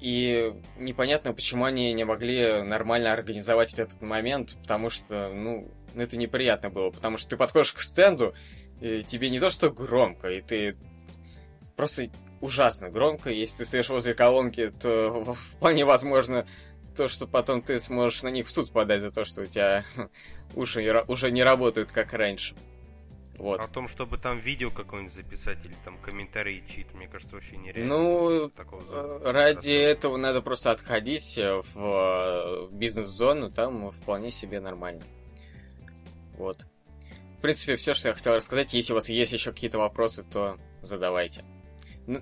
[0.00, 6.16] и непонятно, почему они не могли нормально организовать этот момент, потому что, ну, ну, это
[6.16, 8.34] неприятно было, потому что ты подходишь к стенду,
[8.80, 10.76] и тебе не то что громко, и ты
[11.76, 13.30] просто ужасно громко.
[13.30, 16.44] Если ты стоишь возле колонки, то вполне возможно
[16.96, 19.84] то, что потом ты сможешь на них в суд подать за то, что у тебя
[20.56, 22.56] уши уже не работают как раньше.
[23.40, 23.58] Вот.
[23.58, 27.96] О том, чтобы там видео какое-нибудь записать или там комментарии чьи-то, мне кажется, вообще нереально.
[27.96, 35.00] Ну, такого э, ради этого надо просто отходить в э, бизнес-зону, там вполне себе нормально.
[36.36, 36.66] Вот.
[37.38, 38.74] В принципе, все, что я хотел рассказать.
[38.74, 41.42] Если у вас есть еще какие-то вопросы, то задавайте.
[42.06, 42.20] Ну...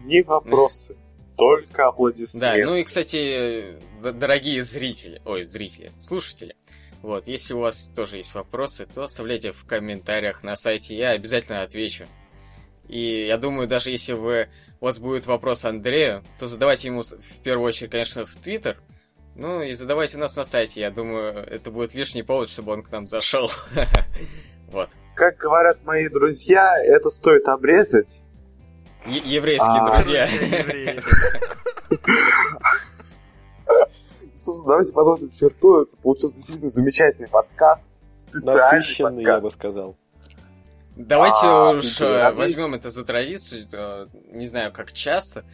[0.00, 0.96] Не вопросы,
[1.36, 2.64] только аплодисменты.
[2.64, 6.56] Да, ну и, кстати, дорогие зрители, ой, зрители, слушатели,
[7.04, 11.60] вот, если у вас тоже есть вопросы, то оставляйте в комментариях на сайте, я обязательно
[11.60, 12.06] отвечу.
[12.88, 14.48] И я думаю, даже если вы,
[14.80, 18.78] у вас будет вопрос Андрею, то задавайте ему в первую очередь, конечно, в Твиттер,
[19.34, 22.82] ну и задавайте у нас на сайте, я думаю, это будет лишний повод, чтобы он
[22.82, 23.50] к нам зашел.
[24.68, 24.88] Вот.
[25.14, 28.22] Как говорят мои друзья, это стоит обрезать.
[29.06, 29.92] Еврейские а.
[29.92, 30.28] друзья.
[34.36, 35.82] Собственно, давайте подводим черту.
[35.82, 37.92] Это получился действительно замечательный подкаст.
[38.32, 39.96] Насыщенный, я бы сказал.
[40.96, 43.66] Давайте а, уж э, возьмем это за традицию.
[43.72, 45.44] Э, не знаю, как часто.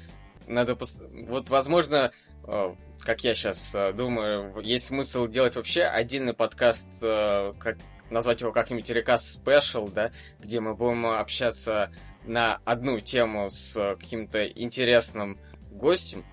[0.46, 0.98] Надо пос...
[1.28, 2.12] Вот, возможно,
[2.44, 7.78] э, как я сейчас думаю, есть смысл делать вообще отдельный подкаст, как
[8.10, 10.10] назвать его как-нибудь рекаст спешл, да,
[10.40, 11.90] где мы будем общаться
[12.26, 15.38] на одну тему с каким-то интересным
[15.70, 16.24] гостем,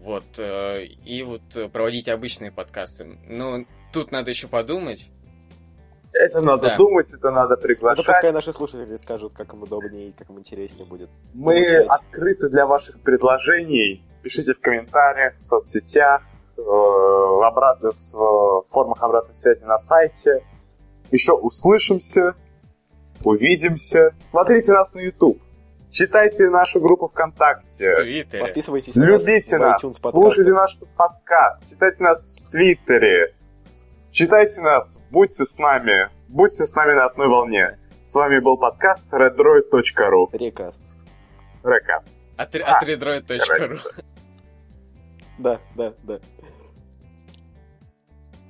[0.00, 1.42] вот, э, и вот
[1.72, 3.18] проводить обычные подкасты.
[3.26, 5.08] Но тут надо еще подумать.
[6.12, 6.76] Это надо да.
[6.76, 8.00] думать, это надо приглашать.
[8.00, 11.10] Это пускай наши слушатели скажут, как им удобнее и как им интереснее будет.
[11.34, 11.86] Мы получать.
[11.88, 16.22] открыты для ваших предложений пишите в комментариях, в соцсетях,
[16.56, 20.42] э, в, обратно, в формах обратной связи на сайте.
[21.10, 22.34] Еще услышимся,
[23.24, 24.14] увидимся.
[24.20, 25.40] Смотрите нас на YouTube.
[25.90, 27.94] Читайте нашу группу ВКонтакте.
[27.94, 28.42] В Твиттере.
[28.42, 29.82] Подписывайтесь Любите на нас.
[29.82, 31.68] нас слушайте наш подкаст.
[31.70, 33.34] Читайте нас в Твиттере.
[34.10, 34.98] Читайте нас.
[35.10, 36.10] Будьте с нами.
[36.28, 37.78] Будьте с нами на одной волне.
[38.04, 40.28] С вами был подкаст redroid.ru.
[40.32, 40.82] Рекаст.
[41.64, 42.08] Рекаст.
[42.36, 43.78] От, а, от redroid.ru.
[45.38, 46.18] Да, да, да.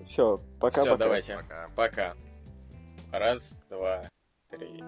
[0.04, 1.04] Все, пока, Все, пока.
[1.04, 1.36] давайте.
[1.36, 1.68] Пока.
[1.74, 2.14] Пока.
[3.12, 4.02] Раз, два,
[4.50, 4.82] три.